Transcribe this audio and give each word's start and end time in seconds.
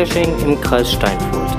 Geocaching 0.00 0.38
im 0.46 0.60
Kreis 0.62 0.92
Steinfurt. 0.92 1.58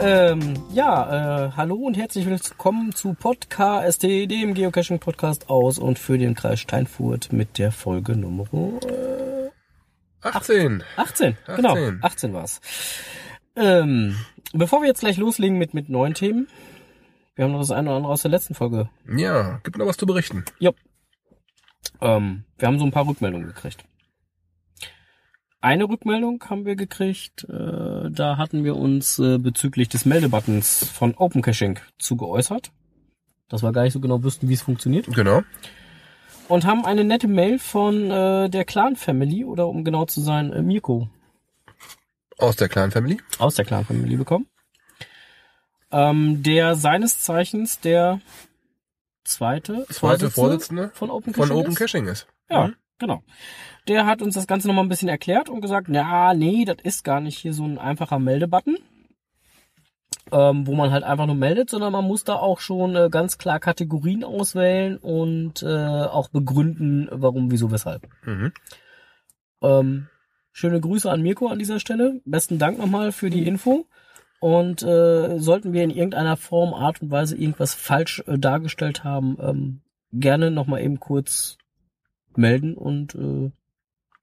Ähm, 0.00 0.54
ja 0.74 1.46
äh, 1.46 1.50
hallo 1.56 1.76
und 1.76 1.96
herzlich 1.96 2.26
willkommen 2.26 2.94
zu 2.94 3.14
Podcast, 3.14 4.02
dem 4.02 4.52
Geocaching-Podcast 4.52 5.48
aus 5.48 5.78
und 5.78 5.98
für 5.98 6.18
den 6.18 6.34
Kreis 6.34 6.60
Steinfurt 6.60 7.32
mit 7.32 7.56
der 7.56 7.72
Folge 7.72 8.14
Nummer 8.16 8.44
äh, 10.22 10.28
18. 10.28 10.82
18. 10.96 11.36
Genau, 11.56 11.72
18. 11.72 11.98
18 12.02 12.32
war's. 12.34 12.60
Ähm, 13.56 14.16
bevor 14.52 14.80
wir 14.80 14.88
jetzt 14.88 15.00
gleich 15.00 15.16
loslegen 15.16 15.58
mit, 15.58 15.74
mit 15.74 15.88
neuen 15.88 16.14
Themen, 16.14 16.48
wir 17.34 17.44
haben 17.44 17.52
noch 17.52 17.60
das 17.60 17.70
eine 17.70 17.88
oder 17.88 17.96
andere 17.96 18.12
aus 18.12 18.22
der 18.22 18.30
letzten 18.30 18.54
Folge. 18.54 18.88
Ja, 19.08 19.60
gibt 19.62 19.78
noch 19.78 19.86
was 19.86 19.96
zu 19.96 20.06
berichten. 20.06 20.44
Ja. 20.58 20.72
Ähm, 22.00 22.44
wir 22.58 22.68
haben 22.68 22.78
so 22.78 22.84
ein 22.84 22.90
paar 22.90 23.06
Rückmeldungen 23.06 23.46
gekriegt. 23.46 23.84
Eine 25.60 25.88
Rückmeldung 25.88 26.44
haben 26.48 26.66
wir 26.66 26.76
gekriegt, 26.76 27.44
äh, 27.48 28.10
da 28.10 28.36
hatten 28.36 28.62
wir 28.62 28.76
uns 28.76 29.18
äh, 29.18 29.38
bezüglich 29.38 29.88
des 29.88 30.04
Meldebuttons 30.04 30.88
von 30.88 31.14
Open 31.16 31.42
Caching 31.42 31.80
zu 31.98 32.16
geäußert. 32.16 32.70
Dass 33.48 33.62
wir 33.62 33.72
gar 33.72 33.82
nicht 33.82 33.92
so 33.92 34.00
genau 34.00 34.22
wüssten, 34.22 34.48
wie 34.48 34.54
es 34.54 34.62
funktioniert. 34.62 35.06
Genau. 35.06 35.42
Und 36.48 36.64
haben 36.64 36.84
eine 36.86 37.04
nette 37.04 37.28
Mail 37.28 37.58
von 37.58 38.10
äh, 38.10 38.48
der 38.48 38.64
Clan 38.64 38.96
Family, 38.96 39.44
oder 39.44 39.68
um 39.68 39.84
genau 39.84 40.06
zu 40.06 40.20
sein, 40.20 40.52
äh, 40.52 40.62
Mirko 40.62 41.08
Aus 42.38 42.56
der 42.56 42.68
Clan 42.68 42.90
Family. 42.90 43.18
aus 43.38 43.54
der 43.56 43.64
Clan 43.64 43.84
Family 43.84 44.16
bekommen. 44.16 44.46
Ähm, 45.90 46.42
der 46.42 46.74
seines 46.74 47.20
Zeichens 47.20 47.80
der 47.80 48.20
zweite, 49.24 49.86
Zweite 49.90 50.30
Vorsitzende 50.30 50.90
von 50.94 51.10
Open 51.10 51.32
Caching 51.32 51.48
von 51.48 51.56
Open 51.56 51.72
ist. 51.72 51.78
Caching 51.78 52.06
ist. 52.06 52.26
Ja, 52.50 52.68
Mhm. 52.68 52.74
genau. 52.98 53.22
Der 53.88 54.06
hat 54.06 54.20
uns 54.22 54.34
das 54.34 54.46
Ganze 54.46 54.68
nochmal 54.68 54.84
ein 54.84 54.88
bisschen 54.90 55.08
erklärt 55.08 55.48
und 55.48 55.60
gesagt, 55.62 55.88
ja, 55.88 56.34
nee, 56.34 56.64
das 56.64 56.76
ist 56.82 57.04
gar 57.04 57.20
nicht 57.20 57.38
hier 57.38 57.52
so 57.54 57.64
ein 57.64 57.78
einfacher 57.78 58.18
Meldebutton, 58.18 58.76
ähm, 60.32 60.66
wo 60.66 60.74
man 60.74 60.90
halt 60.90 61.04
einfach 61.04 61.26
nur 61.26 61.34
meldet, 61.34 61.70
sondern 61.70 61.92
man 61.92 62.04
muss 62.04 62.24
da 62.24 62.34
auch 62.34 62.60
schon 62.60 62.96
äh, 62.96 63.08
ganz 63.10 63.38
klar 63.38 63.60
Kategorien 63.60 64.24
auswählen 64.24 64.96
und 64.96 65.62
äh, 65.62 65.66
auch 65.66 66.28
begründen, 66.28 67.08
warum, 67.10 67.50
wieso, 67.50 67.70
weshalb. 67.70 68.08
Mhm. 68.24 68.52
Ähm, 69.62 70.06
schöne 70.52 70.80
Grüße 70.80 71.10
an 71.10 71.22
Mirko 71.22 71.48
an 71.48 71.58
dieser 71.58 71.80
Stelle. 71.80 72.20
Besten 72.24 72.58
Dank 72.58 72.78
nochmal 72.78 73.12
für 73.12 73.30
die 73.30 73.46
Info. 73.46 73.86
Und 74.40 74.82
äh, 74.82 75.38
sollten 75.38 75.72
wir 75.72 75.82
in 75.82 75.90
irgendeiner 75.90 76.36
Form, 76.36 76.72
Art 76.72 77.02
und 77.02 77.10
Weise 77.10 77.36
irgendwas 77.36 77.74
falsch 77.74 78.22
äh, 78.26 78.38
dargestellt 78.38 79.02
haben, 79.02 79.36
ähm, 79.40 79.80
gerne 80.12 80.50
nochmal 80.50 80.82
eben 80.82 81.00
kurz 81.00 81.58
melden 82.36 82.74
und 82.74 83.14
äh, 83.16 83.50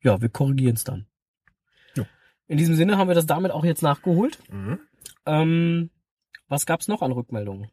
ja, 0.02 0.22
wir 0.22 0.30
korrigieren 0.30 0.76
es 0.76 0.86
dann. 0.86 1.06
Ja. 1.96 2.06
In 2.48 2.58
diesem 2.58 2.76
Sinne 2.76 2.98
haben 2.98 3.10
wir 3.10 3.16
das 3.16 3.26
damit 3.26 3.52
auch 3.52 3.66
jetzt 3.66 3.82
nachgeholt. 3.82 4.40
Mhm. 4.50 4.80
Ähm, 5.26 5.90
was 6.48 6.66
gab's 6.66 6.88
noch 6.88 7.02
an 7.02 7.12
Rückmeldungen? 7.12 7.70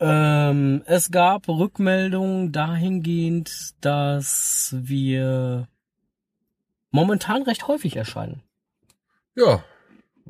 Ähm, 0.00 0.82
es 0.86 1.10
gab 1.10 1.48
Rückmeldungen 1.48 2.52
dahingehend, 2.52 3.74
dass 3.80 4.74
wir 4.78 5.68
momentan 6.90 7.42
recht 7.42 7.66
häufig 7.66 7.96
erscheinen. 7.96 8.42
Ja. 9.34 9.64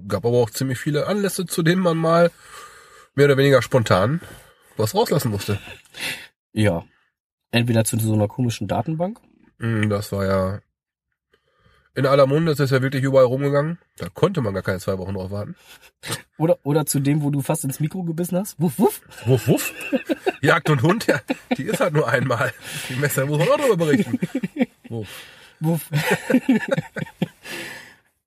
Gab 0.07 0.25
aber 0.25 0.39
auch 0.39 0.51
ziemlich 0.51 0.79
viele 0.79 1.07
Anlässe, 1.07 1.45
zu 1.45 1.63
denen 1.63 1.83
man 1.83 1.97
mal 1.97 2.31
mehr 3.15 3.27
oder 3.27 3.37
weniger 3.37 3.63
spontan 3.63 4.21
was 4.77 4.95
rauslassen 4.95 5.31
musste. 5.31 5.59
Ja. 6.53 6.85
Entweder 7.51 7.85
zu 7.85 7.99
so 7.99 8.15
einer 8.15 8.29
komischen 8.29 8.69
Datenbank. 8.69 9.21
Mhm, 9.59 9.91
Das 9.91 10.13
war 10.13 10.25
ja 10.25 10.61
in 11.95 12.07
aller 12.07 12.27
Munde, 12.27 12.53
das 12.53 12.61
ist 12.61 12.71
ja 12.71 12.83
wirklich 12.83 13.03
überall 13.03 13.25
rumgegangen. 13.25 13.79
Da 13.97 14.09
konnte 14.09 14.41
man 14.41 14.55
gar 14.55 14.63
keine 14.63 14.79
zwei 14.79 14.99
Wochen 14.99 15.15
drauf 15.15 15.31
warten. 15.31 15.57
Oder, 16.37 16.59
oder 16.63 16.87
zu 16.87 17.01
dem, 17.01 17.23
wo 17.23 17.31
du 17.31 17.41
fast 17.43 17.65
ins 17.65 17.81
Mikro 17.81 18.05
gebissen 18.05 18.39
hast. 18.39 18.61
Wuff, 18.61 18.79
wuff. 18.79 19.01
Wuff, 19.27 19.49
wuff. 19.49 19.75
Jagd 20.41 20.71
und 20.71 20.83
Hund, 20.83 21.07
ja, 21.07 21.21
die 21.57 21.65
ist 21.65 21.81
halt 21.81 21.95
nur 21.95 22.07
einmal. 22.09 22.53
Die 22.89 22.95
Messer 22.97 23.27
muss 23.27 23.39
man 23.39 23.49
auch 23.49 23.57
drüber 23.59 23.77
berichten. 23.77 24.19
Wuff. 24.89 25.09
Wuff. 25.61 25.91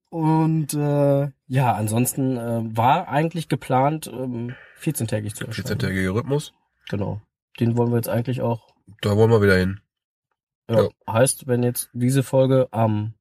Und 0.10 0.74
äh, 0.74 1.30
ja, 1.48 1.74
ansonsten 1.74 2.36
äh, 2.36 2.76
war 2.78 3.08
eigentlich 3.08 3.48
geplant, 3.48 4.08
ähm, 4.14 4.56
14-tägig 4.82 5.36
zu 5.36 5.46
erscheinen. 5.48 5.68
14-tägiger 5.68 6.14
Rhythmus. 6.14 6.54
Genau. 6.90 7.22
Den 7.60 7.78
wollen 7.78 7.92
wir 7.92 7.96
jetzt 7.98 8.10
eigentlich 8.10 8.42
auch. 8.42 8.68
Da 9.02 9.16
wollen 9.16 9.32
wir 9.32 9.42
wieder 9.42 9.58
hin. 9.58 9.80
Ja, 10.70 10.84
Ja. 10.84 10.90
Heißt, 11.10 11.48
wenn 11.48 11.64
jetzt 11.64 11.90
diese 11.94 12.24
Folge 12.24 12.68
am 12.72 13.14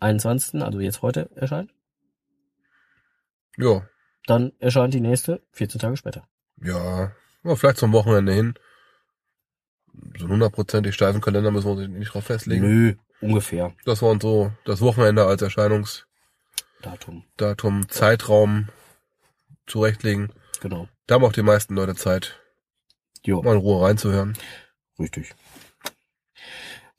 21., 0.00 0.62
also 0.62 0.80
jetzt 0.80 1.02
heute 1.02 1.30
erscheint, 1.36 1.72
Ja, 3.56 3.86
dann 4.26 4.52
erscheint 4.58 4.94
die 4.94 5.00
nächste 5.00 5.42
14 5.52 5.80
Tage 5.80 5.96
später. 5.96 6.26
ja, 6.62 7.12
ja, 7.42 7.56
vielleicht 7.56 7.78
zum 7.78 7.92
Wochenende 7.92 8.32
hin. 8.34 8.54
So 10.18 10.24
einen 10.24 10.34
hundertprozentig 10.34 10.94
steifen 10.94 11.20
Kalender 11.20 11.50
müssen 11.50 11.66
wir 11.66 11.84
uns 11.84 11.88
nicht 11.98 12.12
drauf 12.14 12.24
festlegen. 12.24 12.62
Nö, 12.66 12.94
ungefähr. 13.20 13.72
Das 13.84 14.02
war 14.02 14.10
uns 14.10 14.22
so 14.22 14.52
das 14.64 14.80
Wochenende 14.82 15.24
als 15.26 15.42
Erscheinungsdatum, 15.42 17.24
Datum. 17.36 17.88
Zeitraum 17.88 18.68
zurechtlegen. 19.66 20.32
Genau. 20.60 20.88
Da 21.06 21.14
haben 21.16 21.24
auch 21.24 21.32
die 21.32 21.42
meisten 21.42 21.74
Leute 21.74 21.94
Zeit, 21.96 22.38
Jo. 23.24 23.42
mal 23.42 23.54
in 23.54 23.60
Ruhe 23.60 23.82
reinzuhören. 23.86 24.36
Richtig. 24.98 25.34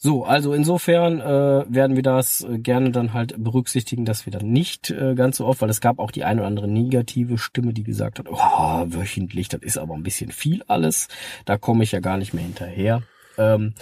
So, 0.03 0.25
also 0.25 0.53
insofern 0.55 1.19
äh, 1.21 1.63
werden 1.71 1.95
wir 1.95 2.01
das 2.01 2.41
äh, 2.41 2.57
gerne 2.57 2.89
dann 2.89 3.13
halt 3.13 3.35
berücksichtigen, 3.37 4.03
dass 4.03 4.25
wir 4.25 4.33
dann 4.33 4.51
nicht 4.51 4.89
äh, 4.89 5.13
ganz 5.13 5.37
so 5.37 5.45
oft, 5.45 5.61
weil 5.61 5.69
es 5.69 5.79
gab 5.79 5.99
auch 5.99 6.09
die 6.09 6.23
eine 6.23 6.41
oder 6.41 6.47
andere 6.47 6.67
negative 6.67 7.37
Stimme, 7.37 7.71
die 7.71 7.83
gesagt 7.83 8.17
hat, 8.17 8.25
oh, 8.27 8.85
wöchentlich, 8.87 9.47
das 9.47 9.61
ist 9.61 9.77
aber 9.77 9.93
ein 9.93 10.01
bisschen 10.01 10.31
viel 10.31 10.63
alles, 10.67 11.07
da 11.45 11.59
komme 11.59 11.83
ich 11.83 11.91
ja 11.91 11.99
gar 11.99 12.17
nicht 12.17 12.33
mehr 12.33 12.43
hinterher. 12.43 13.03
Ähm, 13.37 13.75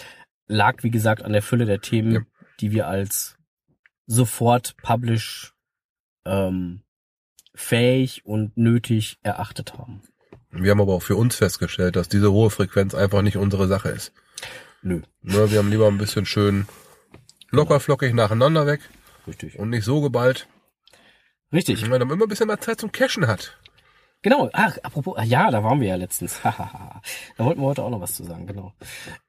lag, 0.47 0.83
wie 0.83 0.91
gesagt, 0.91 1.23
an 1.23 1.31
der 1.31 1.41
Fülle 1.41 1.63
der 1.63 1.79
Themen, 1.79 2.11
Ja. 2.11 2.19
die 2.59 2.71
wir 2.73 2.89
als 2.89 3.37
sofort 4.05 4.75
publish 4.83 5.53
ähm, 6.25 6.81
fähig 7.55 8.25
und 8.25 8.57
nötig 8.57 9.19
erachtet 9.23 9.77
haben. 9.77 10.01
Wir 10.51 10.71
haben 10.71 10.81
aber 10.81 10.95
auch 10.95 11.03
für 11.03 11.15
uns 11.15 11.37
festgestellt, 11.37 11.95
dass 11.95 12.09
diese 12.09 12.33
hohe 12.33 12.49
Frequenz 12.49 12.93
einfach 12.93 13.21
nicht 13.21 13.37
unsere 13.37 13.67
Sache 13.69 13.87
ist. 13.87 14.11
Nö, 14.81 15.01
Ne, 15.21 15.51
wir 15.51 15.59
haben 15.59 15.69
lieber 15.69 15.87
ein 15.87 15.97
bisschen 15.97 16.25
schön 16.25 16.67
locker 17.51 17.79
flockig 17.79 18.13
nacheinander 18.13 18.65
weg 18.65 18.81
richtig. 19.27 19.57
und 19.59 19.69
nicht 19.69 19.83
so 19.83 20.01
geballt, 20.01 20.47
Richtig. 21.51 21.81
weil 21.89 21.89
man 21.99 22.01
immer 22.09 22.25
ein 22.25 22.29
bisschen 22.29 22.47
mehr 22.47 22.59
Zeit 22.61 22.79
zum 22.79 22.91
Cashen 22.91 23.27
hat. 23.27 23.57
Genau, 24.21 24.49
ach, 24.53 24.77
apropos, 24.83 25.15
ach 25.17 25.23
ja, 25.23 25.49
da 25.49 25.63
waren 25.63 25.79
wir 25.79 25.87
ja 25.87 25.95
letztens. 25.95 26.39
Da 27.37 27.45
wollten 27.45 27.61
wir 27.61 27.67
heute 27.67 27.83
auch 27.83 27.89
noch 27.89 28.01
was 28.01 28.15
zu 28.15 28.23
sagen, 28.25 28.45
genau. 28.47 28.73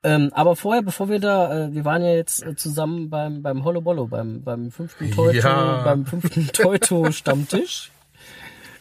Ähm, 0.02 0.30
aber 0.34 0.56
vorher, 0.56 0.82
bevor 0.82 1.08
wir 1.08 1.20
da, 1.20 1.66
äh, 1.66 1.72
wir 1.72 1.84
waren 1.84 2.02
ja 2.02 2.12
jetzt 2.12 2.42
äh, 2.44 2.56
zusammen 2.56 3.08
beim 3.08 3.40
beim 3.42 3.62
Hollow 3.64 3.80
Bollo, 3.80 4.06
beim 4.08 4.42
beim 4.42 4.70
fünften 4.72 5.10
Teuto, 5.12 5.30
Ja. 5.38 5.82
beim 5.84 6.04
fünften 6.06 6.48
Teuto 6.52 7.12
Stammtisch. 7.12 7.92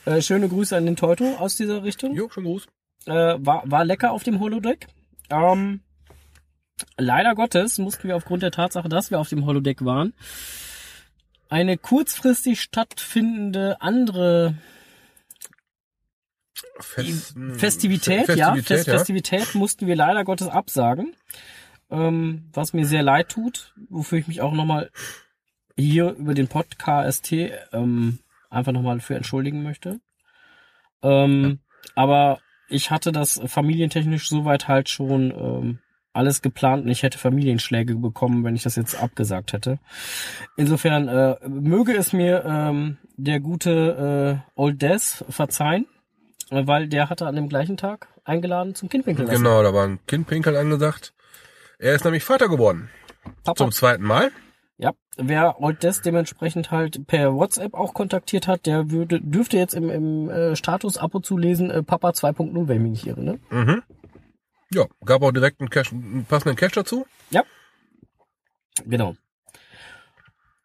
Äh, 0.05 0.21
schöne 0.21 0.49
Grüße 0.49 0.75
an 0.75 0.85
den 0.87 0.95
Teuto 0.95 1.35
aus 1.35 1.55
dieser 1.57 1.83
Richtung. 1.83 2.15
Jo, 2.15 2.27
schon 2.29 2.43
Gruß. 2.45 2.65
Äh, 3.05 3.11
war 3.39 3.61
war 3.65 3.85
lecker 3.85 4.11
auf 4.11 4.23
dem 4.23 4.39
Holodeck. 4.39 4.87
Ähm, 5.29 5.81
leider 6.97 7.35
Gottes 7.35 7.77
mussten 7.77 8.07
wir 8.07 8.15
aufgrund 8.15 8.43
der 8.43 8.51
Tatsache, 8.51 8.89
dass 8.89 9.11
wir 9.11 9.19
auf 9.19 9.29
dem 9.29 9.45
Holodeck 9.45 9.83
waren, 9.85 10.13
eine 11.49 11.77
kurzfristig 11.77 12.61
stattfindende 12.61 13.81
andere 13.81 14.55
Fest, 16.79 17.35
Festivität, 17.55 18.25
Fe- 18.25 18.35
ja, 18.35 18.53
Festivität, 18.53 18.85
Fest, 18.85 18.89
Festivität 18.89 19.55
mussten 19.55 19.87
wir 19.87 19.95
leider 19.95 20.23
Gottes 20.23 20.47
absagen, 20.47 21.15
ähm, 21.89 22.49
was 22.53 22.73
mir 22.73 22.85
sehr 22.85 23.03
leid 23.03 23.29
tut, 23.29 23.73
wofür 23.89 24.19
ich 24.19 24.27
mich 24.27 24.41
auch 24.41 24.53
nochmal 24.53 24.91
hier 25.77 26.11
über 26.11 26.33
den 26.33 26.47
Podcast 26.47 27.31
ähm, 27.31 28.19
einfach 28.49 28.71
nochmal 28.71 28.99
für 28.99 29.15
entschuldigen 29.15 29.63
möchte. 29.63 29.99
Ähm, 31.01 31.59
Aber 31.95 32.39
ich 32.67 32.91
hatte 32.91 33.11
das 33.11 33.39
familientechnisch 33.45 34.29
soweit 34.29 34.67
halt 34.67 34.89
schon 34.89 35.31
ähm, 35.31 35.79
alles 36.13 36.41
geplant 36.41 36.85
und 36.85 36.91
ich 36.91 37.03
hätte 37.03 37.17
Familienschläge 37.17 37.95
bekommen, 37.95 38.43
wenn 38.43 38.55
ich 38.55 38.63
das 38.63 38.75
jetzt 38.75 39.01
abgesagt 39.01 39.53
hätte. 39.53 39.79
Insofern 40.57 41.07
äh, 41.07 41.35
möge 41.47 41.95
es 41.95 42.13
mir 42.13 42.43
ähm, 42.45 42.97
der 43.17 43.39
gute 43.39 44.41
äh, 44.45 44.59
Old 44.59 44.81
Death 44.81 45.25
verzeihen, 45.29 45.85
äh, 46.49 46.65
weil 46.65 46.87
der 46.87 47.09
hatte 47.09 47.27
an 47.27 47.35
dem 47.35 47.49
gleichen 47.49 47.77
Tag 47.77 48.07
eingeladen 48.23 48.75
zum 48.75 48.89
Kindpinkeln 48.89 49.27
lassen. 49.27 49.43
Genau, 49.43 49.61
da 49.63 49.73
war 49.73 49.85
ein 49.85 49.99
Kindpinkel 50.07 50.55
angesagt. 50.55 51.13
Er 51.77 51.95
ist 51.95 52.03
nämlich 52.03 52.23
Vater 52.23 52.49
geworden. 52.49 52.89
Papa. 53.43 53.55
Zum 53.55 53.71
zweiten 53.71 54.03
Mal. 54.03 54.31
Ja, 54.77 54.93
wer 55.17 55.61
Old 55.61 55.83
Des 55.83 56.01
dementsprechend 56.01 56.71
halt 56.71 57.05
per 57.05 57.35
WhatsApp 57.35 57.73
auch 57.73 57.93
kontaktiert 57.93 58.47
hat, 58.47 58.65
der 58.65 58.91
würde, 58.91 59.19
dürfte 59.21 59.57
jetzt 59.57 59.73
im, 59.73 59.89
im 59.89 60.29
äh, 60.29 60.55
Status 60.55 60.97
ab 60.97 61.15
und 61.15 61.25
zu 61.25 61.37
lesen, 61.37 61.69
äh, 61.69 61.83
Papa 61.83 62.09
2.0, 62.09 62.67
wenn 62.67 62.77
ich 62.77 62.81
mich 62.81 62.91
nicht 62.91 63.07
irre, 63.07 63.23
ne? 63.23 63.39
Mhm. 63.49 63.83
Ja, 64.73 64.85
gab 65.03 65.21
auch 65.23 65.31
direkt 65.31 65.59
einen, 65.61 65.69
Cash, 65.69 65.91
einen 65.91 66.25
passenden 66.25 66.55
Cash 66.55 66.73
dazu. 66.73 67.05
Ja. 67.31 67.43
Genau. 68.85 69.15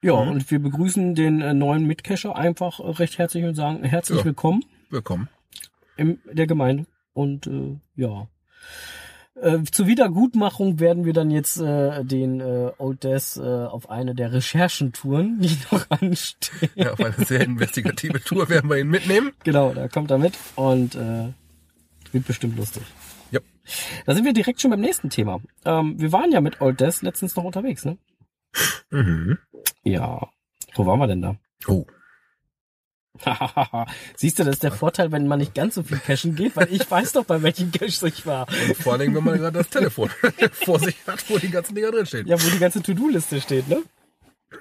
Ja, 0.03 0.23
Mhm. 0.23 0.31
und 0.33 0.51
wir 0.51 0.59
begrüßen 0.59 1.15
den 1.15 1.41
äh, 1.41 1.55
neuen 1.55 1.87
Mitcacher 1.87 2.37
einfach 2.37 2.81
äh, 2.81 2.91
recht 2.91 3.17
herzlich 3.19 3.45
und 3.45 3.55
sagen 3.55 3.83
herzlich 3.85 4.19
Ja. 4.19 4.25
willkommen 4.27 4.63
Willkommen. 4.91 5.29
in 5.97 6.21
der 6.31 6.47
Gemeinde. 6.47 6.87
Und 7.15 7.47
äh, 7.47 7.79
ja. 7.97 8.29
Äh, 9.41 9.63
zur 9.65 9.87
Wiedergutmachung 9.87 10.79
werden 10.81 11.07
wir 11.07 11.13
dann 11.15 11.31
jetzt 11.31 11.57
äh, 11.59 12.05
den 12.05 12.41
äh, 12.41 12.73
Old 12.77 13.03
Des 13.05 13.39
äh, 13.39 13.41
auf 13.41 13.89
eine 13.89 14.15
der 14.15 14.33
Recherchentouren, 14.33 15.41
die 15.41 15.57
noch 15.73 15.87
anstehen. 15.91 16.71
Ja, 16.75 16.93
auf 16.93 17.01
eine 17.01 17.25
sehr 17.25 17.41
investigative 17.41 18.21
Tour 18.23 18.49
werden 18.51 18.69
wir 18.69 18.77
ihn 18.77 18.89
mitnehmen. 18.89 19.33
Genau, 19.45 19.73
da 19.73 19.89
kommt 19.89 20.11
er 20.11 20.19
mit 20.19 20.35
und 20.57 20.95
äh, 20.95 21.33
wird 22.13 22.27
bestimmt 22.27 22.59
lustig. 22.59 22.83
Da 24.07 24.15
sind 24.15 24.25
wir 24.25 24.33
direkt 24.33 24.61
schon 24.61 24.71
beim 24.71 24.81
nächsten 24.81 25.11
Thema. 25.11 25.41
Ähm, 25.65 26.01
wir 26.01 26.13
waren 26.13 26.31
ja 26.33 26.41
mit 26.41 26.61
Old 26.61 26.81
Des 26.81 27.03
letztens 27.03 27.37
noch 27.37 27.45
unterwegs, 27.45 27.85
ne? 27.85 27.99
Mhm. 28.91 29.39
Ja. 29.83 30.29
Wo 30.75 30.87
waren 30.87 30.99
wir 30.99 31.07
denn 31.07 31.23
da? 31.23 31.37
Oh. 31.67 31.87
Siehst 34.17 34.39
du, 34.39 34.45
das 34.45 34.55
ist 34.57 34.63
der 34.65 34.73
Vorteil, 34.73 35.13
wenn 35.13 35.29
man 35.29 35.39
nicht 35.39 35.55
ganz 35.55 35.77
so 35.77 35.83
viel 35.85 35.99
cashen 35.99 36.35
geht, 36.35 36.57
weil 36.57 36.73
ich 36.73 36.91
weiß 36.91 37.13
doch, 37.13 37.25
bei 37.25 37.43
welchem 37.43 37.71
Cache 37.71 38.09
ich 38.09 38.27
war. 38.27 38.47
Und 38.49 38.77
vor 38.77 38.93
allen 38.93 39.03
Dingen, 39.03 39.15
wenn 39.15 39.25
man 39.25 39.39
gerade 39.39 39.59
das 39.59 39.69
Telefon 39.69 40.11
vor 40.53 40.81
sich 40.81 40.97
hat, 41.07 41.29
wo 41.31 41.39
die 41.39 41.51
ganzen 41.51 41.75
Dinger 41.75 41.93
drinstehen. 41.93 42.27
Ja, 42.27 42.43
wo 42.43 42.51
die 42.51 42.59
ganze 42.59 42.83
To-Do-Liste 42.83 43.41
steht, 43.41 43.69
ne? 43.69 43.83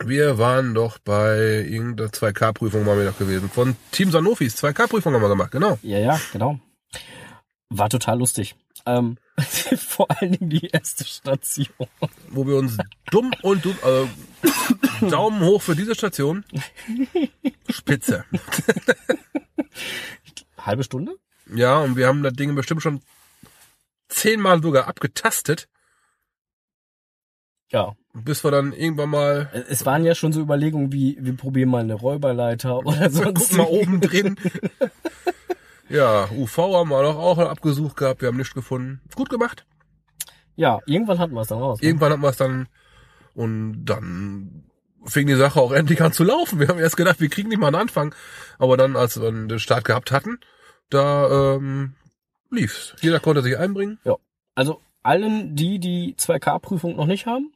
Wir 0.04 0.38
waren 0.38 0.74
doch 0.74 0.98
bei 1.00 1.66
irgendeiner 1.68 2.10
2K-Prüfung 2.10 2.86
waren 2.86 2.98
wir 2.98 3.06
doch 3.06 3.18
gewesen. 3.18 3.50
Von 3.50 3.76
Team 3.92 4.12
Sanofis. 4.12 4.56
2K-Prüfung 4.64 5.14
haben 5.14 5.22
wir 5.22 5.30
gemacht, 5.30 5.52
genau. 5.52 5.78
Ja, 5.82 6.00
ja, 6.00 6.20
genau. 6.32 6.60
War 7.70 7.90
total 7.90 8.20
lustig. 8.20 8.56
Ähm, 8.86 9.18
vor 9.78 10.08
allen 10.12 10.34
Dingen 10.34 10.50
die 10.50 10.68
erste 10.68 11.04
Station. 11.06 11.68
Wo 12.30 12.46
wir 12.46 12.58
uns 12.58 12.78
dumm 13.12 13.32
und 13.42 13.64
dumm, 13.66 13.78
also 13.82 14.10
Daumen 15.10 15.42
hoch 15.42 15.62
für 15.62 15.76
diese 15.76 15.96
Station. 15.96 16.44
Spitze. 17.70 18.26
Halbe 20.58 20.84
Stunde? 20.84 21.16
Ja, 21.54 21.80
und 21.80 21.96
wir 21.98 22.08
haben 22.08 22.24
das 22.24 22.34
Ding 22.34 22.56
bestimmt 22.56 22.82
schon 22.82 23.02
zehnmal 24.10 24.62
sogar 24.62 24.88
abgetastet, 24.88 25.68
Ja. 27.72 27.96
bis 28.14 28.44
wir 28.44 28.52
dann 28.52 28.72
irgendwann 28.74 29.10
mal 29.10 29.66
Es 29.70 29.86
waren 29.86 30.06
ja 30.06 30.14
schon 30.16 30.32
so 30.34 30.42
Überlegungen 30.42 30.92
wie, 30.94 31.18
wir 31.20 31.36
probieren 31.36 31.70
mal 31.70 31.82
eine 31.82 31.96
Räuberleiter 31.96 32.80
oder 32.80 33.10
sonst. 33.10 33.50
gucken 33.52 33.58
mal 33.58 33.68
oben 33.68 34.02
drin. 34.02 34.36
Ja, 35.90 36.30
UV 36.32 36.58
haben 36.58 36.90
wir 36.90 37.04
doch 37.04 37.18
auch 37.18 37.38
abgesucht 37.38 37.98
gehabt, 37.98 38.22
wir 38.22 38.30
haben 38.30 38.38
nichts 38.38 38.54
gefunden. 38.54 39.02
Gut 39.16 39.30
gemacht. 39.30 39.66
Ja, 40.56 40.80
irgendwann 40.86 41.20
hatten 41.20 41.34
wir 41.34 41.42
es 41.42 41.48
dann 41.48 41.60
raus. 41.60 41.82
Ne? 41.82 41.88
Irgendwann 41.88 42.12
hatten 42.12 42.22
wir 42.22 42.30
es 42.30 42.38
dann 42.38 42.68
und 43.34 43.86
dann 43.86 44.64
fing 45.06 45.28
die 45.28 45.36
Sache 45.36 45.60
auch 45.60 45.72
endlich 45.72 46.02
an 46.02 46.14
zu 46.14 46.24
laufen. 46.24 46.60
Wir 46.60 46.68
haben 46.68 46.80
erst 46.80 46.98
gedacht, 46.98 47.20
wir 47.20 47.30
kriegen 47.30 47.50
nicht 47.50 47.60
mal 47.60 47.68
einen 47.68 47.76
Anfang. 47.76 48.16
Aber 48.58 48.78
dann, 48.78 48.96
als 48.96 49.20
wir 49.20 49.32
den 49.32 49.60
Start 49.60 49.86
gehabt 49.86 50.12
hatten, 50.12 50.40
da 50.90 51.56
ähm, 51.56 51.96
lief's. 52.50 52.96
Jeder 53.02 53.20
konnte 53.20 53.42
sich 53.42 53.58
einbringen. 53.58 54.00
Also 54.56 54.82
allen, 55.02 55.56
die 55.56 55.80
die 55.80 56.16
2K-Prüfung 56.18 56.96
noch 56.96 57.08
nicht 57.08 57.26
haben, 57.26 57.52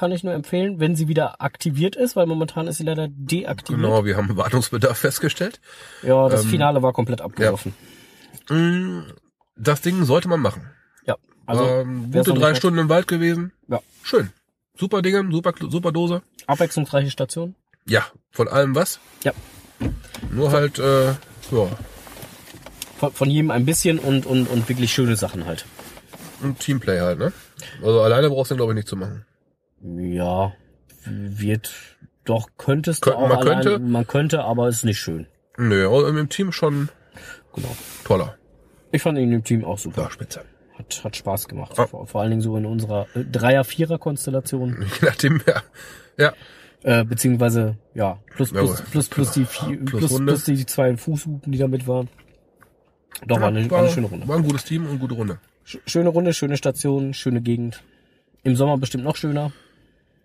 kann 0.00 0.12
ich 0.12 0.24
nur 0.24 0.32
empfehlen, 0.32 0.80
wenn 0.80 0.96
sie 0.96 1.08
wieder 1.08 1.40
aktiviert 1.42 1.94
ist, 1.94 2.16
weil 2.16 2.24
momentan 2.26 2.66
ist 2.68 2.78
sie 2.78 2.84
leider 2.84 3.06
deaktiviert. 3.08 3.82
Genau, 3.84 4.04
wir 4.06 4.16
haben 4.16 4.34
Wartungsbedarf 4.36 4.96
festgestellt. 4.98 5.60
Ja, 6.02 6.26
das 6.30 6.44
Ähm, 6.44 6.50
Finale 6.50 6.82
war 6.82 6.92
komplett 6.94 7.20
abgelaufen. 7.20 7.74
Mm, 8.48 9.00
Das 9.56 9.82
Ding 9.82 10.04
sollte 10.04 10.26
man 10.28 10.40
machen. 10.40 10.62
Ja. 11.06 11.16
Also 11.44 11.64
ähm, 11.66 12.10
gute 12.12 12.32
drei 12.32 12.54
Stunden 12.54 12.78
im 12.78 12.88
Wald 12.88 13.06
gewesen. 13.08 13.52
Ja. 13.68 13.80
Schön. 14.02 14.30
Super 14.78 15.02
Dinge, 15.02 15.30
super, 15.30 15.52
super 15.68 15.92
Dose. 15.92 16.22
abwechslungsreiche 16.46 17.10
Station. 17.10 17.54
Ja, 17.86 18.06
von 18.30 18.48
allem 18.48 18.74
was. 18.74 19.00
Ja. 19.22 19.32
Nur 20.30 20.50
halt, 20.52 20.78
äh, 20.78 21.08
ja, 21.08 21.68
Von, 22.98 23.12
von 23.12 23.30
jedem 23.30 23.50
ein 23.50 23.66
bisschen 23.66 23.98
und, 23.98 24.24
und, 24.24 24.46
und 24.46 24.66
wirklich 24.68 24.92
schöne 24.92 25.16
Sachen 25.16 25.44
halt. 25.44 25.66
ein 26.42 26.56
Teamplay 26.58 27.00
halt, 27.00 27.18
ne? 27.18 27.32
Also 27.82 28.00
alleine 28.00 28.30
brauchst 28.30 28.50
du 28.50 28.54
den, 28.54 28.58
glaube 28.58 28.72
ich, 28.72 28.76
nicht 28.76 28.88
zu 28.88 28.96
machen. 28.96 29.26
Ja, 29.82 30.52
wird 31.06 31.72
doch 32.24 32.48
könntest 32.58 33.02
Kön- 33.02 33.12
du 33.12 33.16
auch 33.16 33.28
man 33.28 33.38
allein, 33.38 33.62
könnte. 33.62 33.78
man 33.78 34.06
könnte, 34.06 34.44
aber 34.44 34.68
ist 34.68 34.84
nicht 34.84 34.98
schön. 34.98 35.26
Nö, 35.56 35.86
aber 35.86 36.08
im 36.08 36.28
Team 36.28 36.52
schon 36.52 36.88
Genau. 37.54 37.76
toller. 38.04 38.36
Ich 38.92 39.02
fand 39.02 39.18
ihn 39.18 39.32
im 39.32 39.44
Team 39.44 39.64
auch 39.64 39.78
super. 39.78 40.02
Ja, 40.02 40.10
spitze. 40.10 40.42
Hat, 40.78 41.04
hat 41.04 41.16
Spaß 41.16 41.48
gemacht. 41.48 41.76
Ja. 41.76 41.86
Vor, 41.86 42.06
vor 42.06 42.20
allen 42.20 42.30
Dingen 42.30 42.42
so 42.42 42.56
in 42.56 42.66
unserer 42.66 43.06
äh, 43.14 43.24
Dreier-Vierer-Konstellation. 43.24 44.82
Je 45.00 45.06
nachdem, 45.08 45.40
ja. 45.46 45.62
Ja, 46.18 46.32
Äh, 46.82 47.04
beziehungsweise, 47.04 47.76
ja, 47.94 48.18
plus, 48.34 48.50
plus, 48.52 48.70
Jawohl. 48.70 48.84
plus, 48.90 49.08
plus, 49.08 49.32
die 49.32 49.44
vier, 49.44 49.84
Plus 49.84 50.06
plus, 50.08 50.24
plus 50.24 50.44
die 50.44 50.64
zwei 50.66 50.96
Fußhupen, 50.96 51.52
die 51.52 51.58
da 51.58 51.68
mit 51.68 51.86
waren. 51.86 52.08
Doch, 53.26 53.40
war, 53.40 53.48
eine, 53.48 53.70
war 53.70 53.80
eine 53.80 53.90
schöne 53.90 54.06
Runde. 54.06 54.26
War 54.28 54.36
ein 54.36 54.42
gutes 54.44 54.64
Team 54.64 54.86
und 54.86 54.98
gute 54.98 55.14
Runde. 55.14 55.38
Sch- 55.66 55.78
Schöne 55.86 56.08
Runde, 56.08 56.32
schöne 56.32 56.56
Station, 56.56 57.12
schöne 57.12 57.42
Gegend. 57.42 57.82
Im 58.44 58.56
Sommer 58.56 58.78
bestimmt 58.78 59.04
noch 59.04 59.16
schöner, 59.16 59.52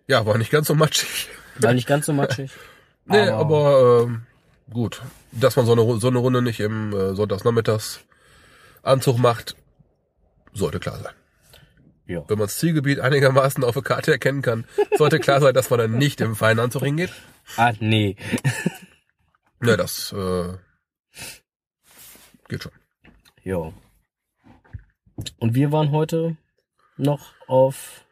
Ja, 0.08 0.24
war 0.26 0.38
nicht 0.38 0.50
ganz 0.50 0.68
so 0.68 0.74
matschig. 0.74 1.28
weil 1.58 1.74
nicht 1.74 1.88
ganz 1.88 2.06
so 2.06 2.12
matschig. 2.12 2.50
Nee, 3.08 3.28
aber, 3.28 4.02
ähm, 4.04 4.26
gut. 4.68 5.00
Dass 5.30 5.54
man 5.54 5.64
so 5.64 5.70
eine, 5.70 6.00
so 6.00 6.08
eine 6.08 6.18
Runde 6.18 6.42
nicht 6.42 6.58
im 6.58 6.92
äh, 6.92 7.14
Sonntagsnachmittags 7.14 8.00
Anzug 8.82 9.18
macht, 9.18 9.54
sollte 10.52 10.80
klar 10.80 10.98
sein. 10.98 11.14
Ja. 12.06 12.24
Wenn 12.26 12.36
man 12.38 12.48
das 12.48 12.58
Zielgebiet 12.58 12.98
einigermaßen 12.98 13.62
auf 13.62 13.74
der 13.74 13.84
Karte 13.84 14.10
erkennen 14.10 14.42
kann, 14.42 14.64
sollte 14.98 15.20
klar 15.20 15.40
sein, 15.40 15.54
dass 15.54 15.70
man 15.70 15.78
dann 15.78 15.92
nicht 15.98 16.20
im 16.20 16.34
feinen 16.34 16.58
Anzug 16.58 16.82
hingeht. 16.82 17.12
Ah, 17.56 17.72
nee. 17.78 18.16
Ja, 19.62 19.76
das 19.76 20.12
äh, 20.12 20.52
geht 22.48 22.62
schon. 22.62 22.72
Ja. 23.42 23.72
Und 25.38 25.54
wir 25.54 25.72
waren 25.72 25.92
heute 25.92 26.36
noch 26.98 27.32
auf 27.46 28.04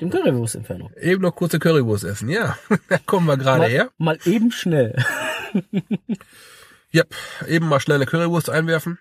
dem 0.00 0.10
Currywurst 0.10 0.54
Inferno. 0.56 0.90
Eben 1.00 1.22
noch 1.22 1.34
kurze 1.34 1.58
Currywurst 1.58 2.04
essen. 2.04 2.28
Ja, 2.28 2.56
da 2.88 2.98
kommen 2.98 3.26
wir 3.26 3.36
gerade 3.36 3.66
her. 3.66 3.90
mal 3.98 4.18
eben 4.24 4.50
schnell. 4.50 4.96
Yep, 6.94 7.14
eben 7.48 7.68
mal 7.68 7.80
schnell 7.80 7.96
eine 7.96 8.06
Currywurst 8.06 8.50
einwerfen. 8.50 8.98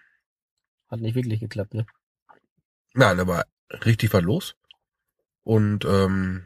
Hat 0.90 1.00
nicht 1.02 1.16
wirklich 1.16 1.40
geklappt, 1.40 1.74
ne? 1.74 1.86
Nein, 2.94 3.20
aber 3.20 3.46
richtig 3.86 4.14
was 4.14 4.22
los. 4.22 4.56
Und 5.44 5.86
ähm, 5.86 6.44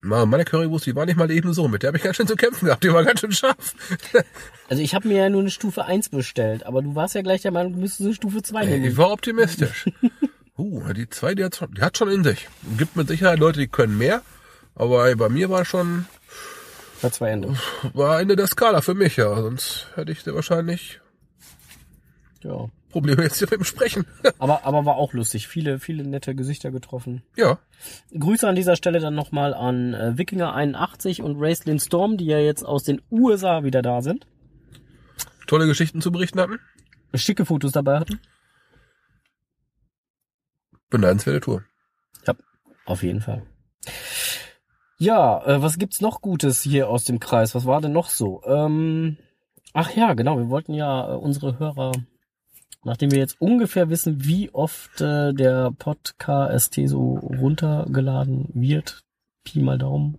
meine 0.00 0.44
Currywurst, 0.44 0.86
die 0.86 0.96
war 0.96 1.06
nicht 1.06 1.16
mal 1.16 1.30
eben 1.30 1.52
so 1.52 1.68
mit. 1.68 1.82
Der 1.82 1.88
habe 1.88 1.98
ich 1.98 2.02
ganz 2.02 2.16
schön 2.16 2.26
zu 2.26 2.34
kämpfen 2.34 2.66
gehabt. 2.66 2.82
Die 2.82 2.92
war 2.92 3.04
ganz 3.04 3.20
schön 3.20 3.32
scharf. 3.32 3.74
Also 4.68 4.82
ich 4.82 4.94
habe 4.94 5.06
mir 5.06 5.18
ja 5.18 5.28
nur 5.28 5.42
eine 5.42 5.50
Stufe 5.50 5.84
1 5.84 6.08
bestellt, 6.08 6.64
aber 6.64 6.80
du 6.80 6.94
warst 6.94 7.14
ja 7.14 7.20
gleich 7.20 7.42
der 7.42 7.50
Meinung, 7.50 7.74
du 7.74 7.78
müsstest 7.80 8.06
eine 8.06 8.14
Stufe 8.14 8.40
2 8.42 8.62
Ich 8.62 8.68
nehmen. 8.70 8.96
war 8.96 9.10
optimistisch. 9.12 9.84
uh, 10.58 10.92
die 10.92 11.08
zwei, 11.08 11.34
die 11.34 11.44
hat, 11.44 11.56
schon, 11.56 11.72
die 11.74 11.82
hat 11.82 11.96
schon 11.96 12.10
in 12.10 12.24
sich. 12.24 12.48
Gibt 12.76 12.96
mit 12.96 13.08
Sicherheit 13.08 13.38
Leute, 13.38 13.58
die 13.58 13.68
können 13.68 13.96
mehr. 13.98 14.22
Aber 14.74 15.14
bei 15.16 15.28
mir 15.28 15.50
war 15.50 15.64
schon 15.64 16.06
Hat 17.02 17.14
zwei 17.14 17.30
Ende. 17.30 17.56
war 17.92 18.20
Ende 18.20 18.36
der 18.36 18.46
Skala 18.46 18.80
für 18.80 18.94
mich, 18.94 19.16
ja. 19.16 19.34
Sonst 19.34 19.88
hätte 19.94 20.12
ich 20.12 20.22
sehr 20.22 20.34
wahrscheinlich 20.34 21.00
Ja. 22.42 22.68
Probleme 22.90 23.22
jetzt 23.22 23.38
hier 23.38 23.48
mit 23.50 23.60
dem 23.60 23.64
Sprechen. 23.64 24.04
Aber, 24.38 24.66
aber 24.66 24.84
war 24.84 24.96
auch 24.96 25.14
lustig. 25.14 25.48
Viele, 25.48 25.78
viele 25.78 26.04
nette 26.04 26.34
Gesichter 26.34 26.70
getroffen. 26.70 27.22
ja, 27.36 27.58
Grüße 28.18 28.46
an 28.46 28.54
dieser 28.54 28.76
Stelle 28.76 29.00
dann 29.00 29.14
nochmal 29.14 29.54
an 29.54 29.94
äh, 29.94 30.12
Wikinger81 30.16 31.22
und 31.22 31.36
Racelyn 31.40 31.80
Storm, 31.80 32.18
die 32.18 32.26
ja 32.26 32.38
jetzt 32.38 32.64
aus 32.64 32.84
den 32.84 33.00
USA 33.10 33.64
wieder 33.64 33.80
da 33.80 34.02
sind. 34.02 34.26
tolle 35.46 35.66
Geschichten 35.66 36.02
zu 36.02 36.12
berichten 36.12 36.38
hatten. 36.38 36.58
Schicke 37.14 37.46
Fotos 37.46 37.72
dabei 37.72 37.98
hatten. 37.98 38.20
Beneidenswerte 40.92 41.40
Tour. 41.40 41.64
Ja, 42.26 42.34
auf 42.84 43.02
jeden 43.02 43.20
Fall. 43.20 43.42
Ja, 44.98 45.44
äh, 45.44 45.60
was 45.60 45.78
gibt's 45.78 46.00
noch 46.00 46.20
Gutes 46.20 46.62
hier 46.62 46.88
aus 46.88 47.02
dem 47.04 47.18
Kreis? 47.18 47.56
Was 47.56 47.66
war 47.66 47.80
denn 47.80 47.92
noch 47.92 48.08
so? 48.08 48.40
Ähm, 48.44 49.16
ach 49.72 49.90
ja, 49.96 50.14
genau, 50.14 50.38
wir 50.38 50.48
wollten 50.48 50.74
ja 50.74 51.12
äh, 51.12 51.16
unsere 51.16 51.58
Hörer, 51.58 51.90
nachdem 52.84 53.10
wir 53.10 53.18
jetzt 53.18 53.40
ungefähr 53.40 53.90
wissen, 53.90 54.24
wie 54.24 54.50
oft 54.50 55.00
äh, 55.00 55.32
der 55.32 55.72
Podcast 55.72 56.78
so 56.84 57.14
runtergeladen 57.14 58.50
wird, 58.54 59.02
Pi 59.42 59.60
mal 59.60 59.78
Daumen, 59.78 60.18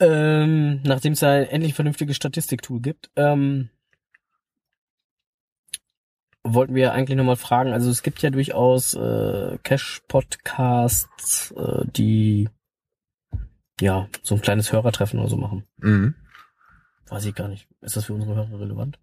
ähm, 0.00 0.80
nachdem 0.82 1.12
es 1.12 1.20
da 1.20 1.36
endlich 1.36 1.72
ein 1.72 1.76
vernünftiges 1.76 2.16
Statistiktool 2.16 2.80
gibt, 2.80 3.10
ähm, 3.14 3.68
wollten 6.54 6.74
wir 6.74 6.92
eigentlich 6.92 7.16
nochmal 7.16 7.36
fragen, 7.36 7.72
also 7.72 7.90
es 7.90 8.02
gibt 8.02 8.22
ja 8.22 8.30
durchaus 8.30 8.94
äh, 8.94 9.58
Cash-Podcasts, 9.62 11.52
äh, 11.52 11.84
die 11.86 12.48
ja 13.80 14.08
so 14.22 14.34
ein 14.34 14.40
kleines 14.40 14.72
Hörertreffen 14.72 15.18
oder 15.20 15.28
so 15.28 15.36
machen. 15.36 15.66
Mhm. 15.78 16.14
Weiß 17.08 17.24
ich 17.24 17.34
gar 17.34 17.48
nicht. 17.48 17.68
Ist 17.80 17.96
das 17.96 18.06
für 18.06 18.14
unsere 18.14 18.34
Hörer 18.34 18.60
relevant? 18.60 18.98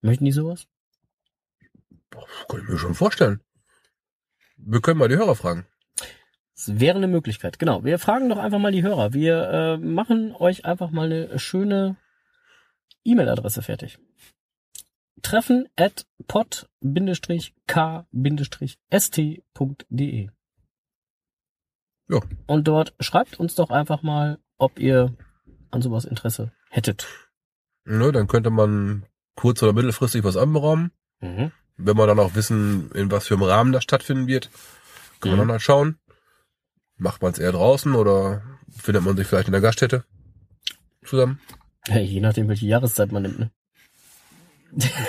Möchten 0.00 0.24
die 0.24 0.32
sowas? 0.32 0.66
Boah, 2.10 2.26
kann 2.48 2.60
ich 2.60 2.68
mir 2.68 2.78
schon 2.78 2.94
vorstellen. 2.94 3.40
Wir 4.56 4.80
können 4.80 4.98
mal 4.98 5.08
die 5.08 5.16
Hörer 5.16 5.34
fragen. 5.34 5.66
Das 6.54 6.80
wäre 6.80 6.96
eine 6.96 7.08
Möglichkeit. 7.08 7.58
Genau. 7.58 7.84
Wir 7.84 7.98
fragen 7.98 8.28
doch 8.28 8.38
einfach 8.38 8.58
mal 8.58 8.72
die 8.72 8.82
Hörer. 8.82 9.12
Wir 9.12 9.48
äh, 9.50 9.76
machen 9.78 10.34
euch 10.36 10.64
einfach 10.64 10.90
mal 10.90 11.06
eine 11.06 11.38
schöne 11.38 11.96
E-Mail-Adresse 13.04 13.62
fertig. 13.62 13.98
Treffen 15.24 15.68
at 15.76 16.06
pod-k-st.de. 18.94 20.28
Ja. 22.08 22.20
Und 22.46 22.68
dort 22.68 22.94
schreibt 23.00 23.40
uns 23.40 23.54
doch 23.54 23.70
einfach 23.70 24.02
mal, 24.02 24.38
ob 24.58 24.78
ihr 24.78 25.16
an 25.70 25.80
sowas 25.82 26.04
Interesse 26.04 26.52
hättet. 26.70 27.06
Ne, 27.84 28.12
dann 28.12 28.26
könnte 28.28 28.50
man 28.50 29.06
kurz- 29.36 29.62
oder 29.62 29.72
mittelfristig 29.72 30.22
was 30.24 30.36
anberaumen. 30.36 30.92
Mhm. 31.20 31.50
Wenn 31.76 31.96
wir 31.96 32.06
dann 32.06 32.18
auch 32.20 32.34
wissen, 32.34 32.90
in 32.92 33.10
was 33.10 33.26
für 33.26 33.34
einem 33.34 33.42
Rahmen 33.44 33.72
das 33.72 33.82
stattfinden 33.82 34.26
wird, 34.26 34.50
können 35.20 35.32
wir 35.34 35.36
Mhm. 35.36 35.48
dann 35.48 35.52
halt 35.52 35.62
schauen. 35.62 35.98
Macht 36.96 37.22
man 37.22 37.32
es 37.32 37.38
eher 37.38 37.52
draußen 37.52 37.94
oder 37.94 38.42
findet 38.70 39.02
man 39.02 39.16
sich 39.16 39.26
vielleicht 39.26 39.48
in 39.48 39.52
der 39.52 39.60
Gaststätte 39.60 40.04
zusammen? 41.04 41.40
Ja, 41.88 41.98
je 41.98 42.20
nachdem, 42.20 42.48
welche 42.48 42.66
Jahreszeit 42.66 43.10
man 43.12 43.22
nimmt. 43.22 43.38
Ne? 43.38 43.50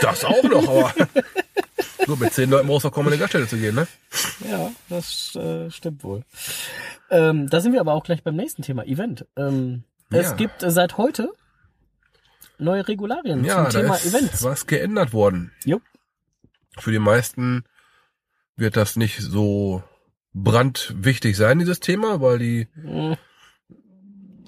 Das 0.02 0.24
auch 0.24 0.44
noch, 0.44 0.68
aber 0.68 0.94
so 2.06 2.16
mit 2.16 2.34
zehn 2.34 2.50
Leuten 2.50 2.68
brauchst 2.68 2.86
du 2.86 2.90
auch 2.90 2.94
kaum 2.94 3.08
in 3.08 3.14
eine 3.14 3.20
Gaststätte 3.20 3.48
zu 3.48 3.58
gehen, 3.58 3.76
ne? 3.76 3.88
Ja, 4.50 4.72
das 4.90 5.36
äh, 5.36 5.70
stimmt 5.72 6.04
wohl. 6.04 6.24
Ähm, 7.10 7.50
da 7.50 7.62
sind 7.62 7.74
wir 7.74 7.80
aber 7.82 7.94
auch 7.94 8.04
gleich 8.04 8.24
beim 8.24 8.36
nächsten 8.36 8.62
Thema, 8.62 8.84
Event. 8.86 9.26
Ähm, 9.36 9.84
Ja. 10.12 10.20
Es 10.20 10.36
gibt 10.36 10.62
äh, 10.64 10.70
seit 10.72 10.98
heute 10.98 11.30
neue 12.58 12.88
Regularien 12.88 13.44
Ja, 13.44 13.68
zum 13.70 13.82
Thema 13.82 13.96
ist 13.96 14.06
Events. 14.14 14.44
was 14.44 14.68
geändert 14.68 15.14
worden. 15.14 15.52
Jo. 15.66 15.82
Für 16.78 16.92
die 16.92 17.00
meisten 17.00 17.64
wird 18.56 18.78
das 18.78 18.96
nicht 18.96 19.20
so 19.20 19.84
brandwichtig 20.34 21.36
sein, 21.38 21.60
dieses 21.60 21.80
Thema, 21.80 22.22
weil 22.22 22.40
die, 22.40 22.68
Hm, 22.76 23.16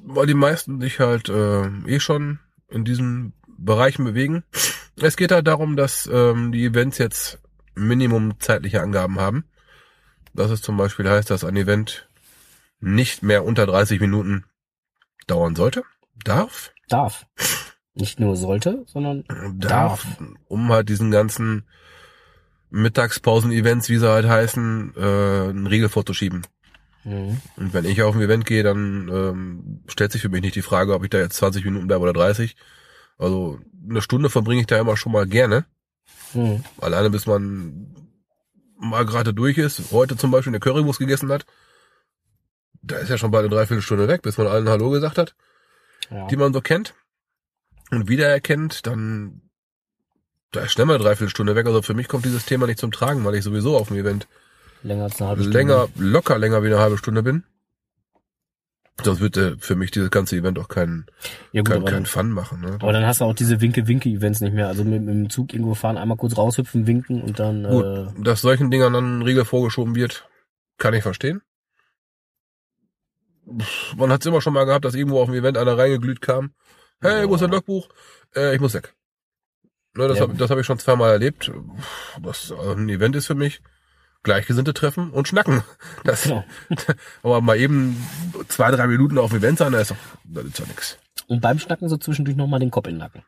weil 0.03 0.27
die 0.27 0.33
meisten 0.33 0.79
sich 0.79 0.99
halt 0.99 1.27
äh, 1.29 1.67
eh 1.87 1.99
schon 1.99 2.39
in 2.69 2.85
diesen 2.85 3.33
Bereichen 3.57 4.05
bewegen. 4.05 4.43
Es 4.99 5.15
geht 5.17 5.31
halt 5.31 5.47
darum, 5.47 5.75
dass 5.75 6.09
ähm, 6.11 6.51
die 6.51 6.65
Events 6.65 6.97
jetzt 6.97 7.39
Minimum 7.75 8.39
zeitliche 8.39 8.81
Angaben 8.81 9.19
haben. 9.19 9.45
Dass 10.33 10.51
es 10.51 10.61
zum 10.61 10.77
Beispiel 10.77 11.09
heißt, 11.09 11.29
dass 11.29 11.43
ein 11.43 11.55
Event 11.55 12.07
nicht 12.79 13.23
mehr 13.23 13.43
unter 13.43 13.65
30 13.65 13.99
Minuten 13.99 14.45
dauern 15.27 15.55
sollte, 15.55 15.83
darf, 16.23 16.71
Darf. 16.89 17.25
Nicht 17.95 18.19
nur 18.19 18.35
sollte, 18.37 18.83
sondern 18.85 19.25
darf, 19.55 20.05
um 20.47 20.69
halt 20.71 20.87
diesen 20.87 21.11
ganzen 21.11 21.65
Mittagspausen-Events, 22.69 23.89
wie 23.89 23.97
sie 23.97 24.09
halt 24.09 24.27
heißen, 24.27 24.93
äh, 24.95 25.49
einen 25.49 25.67
Riegel 25.67 25.89
vorzuschieben. 25.89 26.45
hm, 27.03 27.41
Und 27.55 27.73
wenn 27.73 27.85
ich 27.85 28.01
auf 28.03 28.15
ein 28.15 28.21
Event 28.21 28.45
gehe, 28.45 28.63
dann 28.63 29.09
ähm, 29.11 29.83
stellt 29.87 30.11
sich 30.11 30.21
für 30.21 30.29
mich 30.29 30.41
nicht 30.41 30.55
die 30.55 30.61
Frage, 30.61 30.93
ob 30.93 31.03
ich 31.03 31.09
da 31.09 31.17
jetzt 31.17 31.37
20 31.37 31.65
Minuten 31.65 31.87
bleibe 31.87 32.03
oder 32.03 32.13
30. 32.13 32.55
Also 33.17 33.59
eine 33.89 34.01
Stunde 34.01 34.29
verbringe 34.29 34.61
ich 34.61 34.67
da 34.67 34.79
immer 34.79 34.97
schon 34.97 35.11
mal 35.11 35.25
gerne. 35.27 35.65
hm, 36.33 36.63
Alleine 36.79 37.09
bis 37.09 37.25
man 37.25 37.95
mal 38.79 39.05
gerade 39.05 39.33
durch 39.33 39.57
ist. 39.57 39.91
Heute 39.91 40.17
zum 40.17 40.31
Beispiel 40.31 40.51
eine 40.51 40.59
Currywurst 40.59 40.99
gegessen 40.99 41.31
hat. 41.31 41.45
Da 42.81 42.97
ist 42.97 43.09
ja 43.09 43.17
schon 43.17 43.31
bald 43.31 43.45
eine 43.45 43.53
Dreiviertelstunde 43.55 44.07
weg, 44.07 44.21
bis 44.21 44.37
man 44.37 44.47
allen 44.47 44.69
Hallo 44.69 44.91
gesagt 44.91 45.17
hat, 45.17 45.35
ja. 46.09 46.27
die 46.27 46.37
man 46.37 46.53
so 46.53 46.61
kennt. 46.61 46.93
Und 47.91 48.07
wiedererkennt, 48.07 48.85
dann 48.85 49.41
da 50.51 50.61
ist 50.61 50.71
schnell 50.73 50.85
mal 50.85 50.95
eine 50.95 51.03
Dreiviertelstunde 51.03 51.55
weg. 51.55 51.65
Also 51.65 51.81
für 51.81 51.93
mich 51.93 52.07
kommt 52.07 52.25
dieses 52.25 52.45
Thema 52.45 52.67
nicht 52.67 52.79
zum 52.79 52.91
Tragen, 52.91 53.25
weil 53.25 53.35
ich 53.35 53.43
sowieso 53.43 53.77
auf 53.77 53.87
dem 53.89 53.97
Event 53.97 54.27
länger 54.83 55.05
als 55.05 55.19
eine 55.19 55.29
halbe 55.29 55.41
Stunde. 55.41 55.57
länger, 55.57 55.87
locker 55.95 56.37
länger 56.37 56.63
wie 56.63 56.67
eine 56.67 56.79
halbe 56.79 56.97
Stunde 56.97 57.23
bin. 57.23 57.43
Sonst 59.03 59.19
würde 59.19 59.57
für 59.59 59.75
mich 59.75 59.91
dieses 59.91 60.09
ganze 60.09 60.35
Event 60.37 60.57
auch 60.57 60.67
keinen 60.69 61.05
Ja, 61.51 61.61
gut, 61.61 61.71
kein, 61.71 61.85
keinen 61.85 62.05
Fun 62.07 62.31
machen. 62.31 62.61
Ne? 62.61 62.77
aber 62.81 62.91
dann 62.93 63.05
hast 63.05 63.21
du 63.21 63.25
auch 63.25 63.35
diese 63.35 63.61
Winke-Winke-Events 63.61 64.41
nicht 64.41 64.53
mehr. 64.53 64.67
Also 64.67 64.83
mit, 64.83 65.01
mit 65.03 65.13
dem 65.13 65.29
Zug 65.29 65.53
irgendwo 65.53 65.75
fahren, 65.75 65.97
einmal 65.97 66.17
kurz 66.17 66.35
raushüpfen, 66.35 66.87
winken 66.87 67.21
und 67.21 67.37
dann 67.39 67.63
Gut, 67.63 67.85
äh, 67.85 68.23
dass 68.23 68.41
solchen 68.41 68.71
Dingern 68.71 68.93
dann 68.93 69.19
ein 69.19 69.21
Riegel 69.21 69.45
vorgeschoben 69.45 69.95
wird, 69.95 70.27
kann 70.77 70.93
ich 70.95 71.03
verstehen. 71.03 71.41
Man 73.95 74.11
hat 74.11 74.21
es 74.21 74.25
immer 74.25 74.41
schon 74.41 74.53
mal 74.53 74.65
gehabt, 74.65 74.83
dass 74.83 74.95
irgendwo 74.95 75.21
auf 75.21 75.27
dem 75.29 75.35
Event 75.35 75.57
einer 75.57 75.77
reingeglüht 75.77 76.21
kam. 76.21 76.51
Hey, 76.99 77.29
wo 77.29 77.35
ist 77.35 77.41
dein 77.41 77.51
Logbuch? 77.51 77.87
Äh, 78.35 78.55
ich 78.55 78.59
muss 78.59 78.73
weg. 78.73 78.93
Ne, 79.95 80.07
das 80.07 80.17
Ja. 80.17 80.23
habe 80.23 80.33
das 80.35 80.49
hab 80.49 80.57
ich 80.57 80.65
schon 80.65 80.79
zweimal 80.79 81.11
erlebt. 81.11 81.51
Das 82.21 82.51
äh, 82.51 82.73
ein 82.73 82.89
Event 82.89 83.15
ist 83.15 83.27
für 83.27 83.35
mich 83.35 83.61
Gleichgesinnte 84.23 84.73
treffen 84.73 85.11
und 85.11 85.27
schnacken. 85.27 85.63
Das, 86.03 86.23
genau. 86.23 86.43
aber 87.23 87.41
mal 87.41 87.57
eben 87.57 87.95
zwei, 88.49 88.71
drei 88.71 88.87
Minuten 88.87 89.17
auf 89.17 89.29
dem 89.31 89.39
Event 89.39 89.57
sein, 89.59 89.71
das 89.71 89.83
ist 89.83 89.91
doch, 89.91 89.97
das 90.25 90.45
ist 90.45 90.59
doch 90.59 90.67
nix. 90.67 90.97
Und 91.27 91.41
beim 91.41 91.59
Schnacken 91.59 91.87
so 91.89 91.97
zwischendurch 91.97 92.37
nochmal 92.37 92.59
den 92.59 92.71
Kopf 92.71 92.87
in 92.87 92.93
den 92.95 92.99
Nacken. 92.99 93.23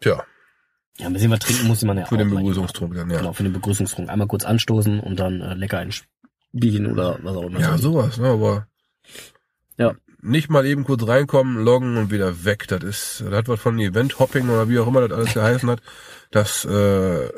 Tja, 0.00 0.22
Ja, 0.98 1.06
ein 1.06 1.12
bisschen 1.12 1.30
was 1.30 1.40
trinken 1.40 1.66
muss 1.66 1.82
man 1.82 1.98
ja 1.98 2.04
für 2.06 2.14
auch. 2.14 2.18
den 2.18 2.28
mal 2.28 2.36
Begrüßungstrunk 2.40 2.94
dann, 2.94 3.10
ja. 3.10 3.18
Genau, 3.18 3.32
für 3.32 3.42
den 3.42 3.52
Begrüßungstrunk. 3.52 4.08
Einmal 4.10 4.28
kurz 4.28 4.44
anstoßen 4.44 5.00
und 5.00 5.18
dann 5.18 5.40
äh, 5.40 5.54
lecker 5.54 5.78
ein 5.78 5.92
Bierchen 6.52 6.86
oder 6.90 7.18
was 7.22 7.36
auch 7.36 7.42
immer. 7.44 7.60
Ja, 7.60 7.76
sowas, 7.78 8.18
ne, 8.18 8.28
aber 8.28 8.68
Ja. 9.76 9.94
nicht 10.20 10.50
mal 10.50 10.64
eben 10.66 10.84
kurz 10.84 11.06
reinkommen, 11.06 11.62
loggen 11.64 11.96
und 11.96 12.10
wieder 12.10 12.44
weg. 12.44 12.66
Das 12.68 12.82
ist, 12.82 13.20
das 13.26 13.32
hat 13.34 13.48
was 13.48 13.60
von 13.60 13.78
Event-Hopping 13.78 14.48
oder 14.48 14.68
wie 14.68 14.78
auch 14.78 14.86
immer 14.86 15.06
das 15.06 15.16
alles 15.18 15.34
geheißen 15.34 15.68
hat. 15.70 15.80
Das, 16.30 16.64
äh, 16.64 17.28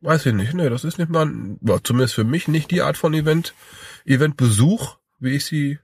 weiß 0.00 0.26
ich 0.26 0.34
nicht, 0.34 0.54
ne, 0.54 0.70
das 0.70 0.84
ist 0.84 0.98
nicht 0.98 1.10
mal, 1.10 1.30
ja, 1.60 1.78
zumindest 1.82 2.14
für 2.14 2.24
mich 2.24 2.48
nicht 2.48 2.70
die 2.70 2.82
Art 2.82 2.96
von 2.96 3.14
Event, 3.14 3.54
Eventbesuch, 4.04 4.96
wie 5.18 5.30
ich 5.36 5.44
sie 5.44 5.78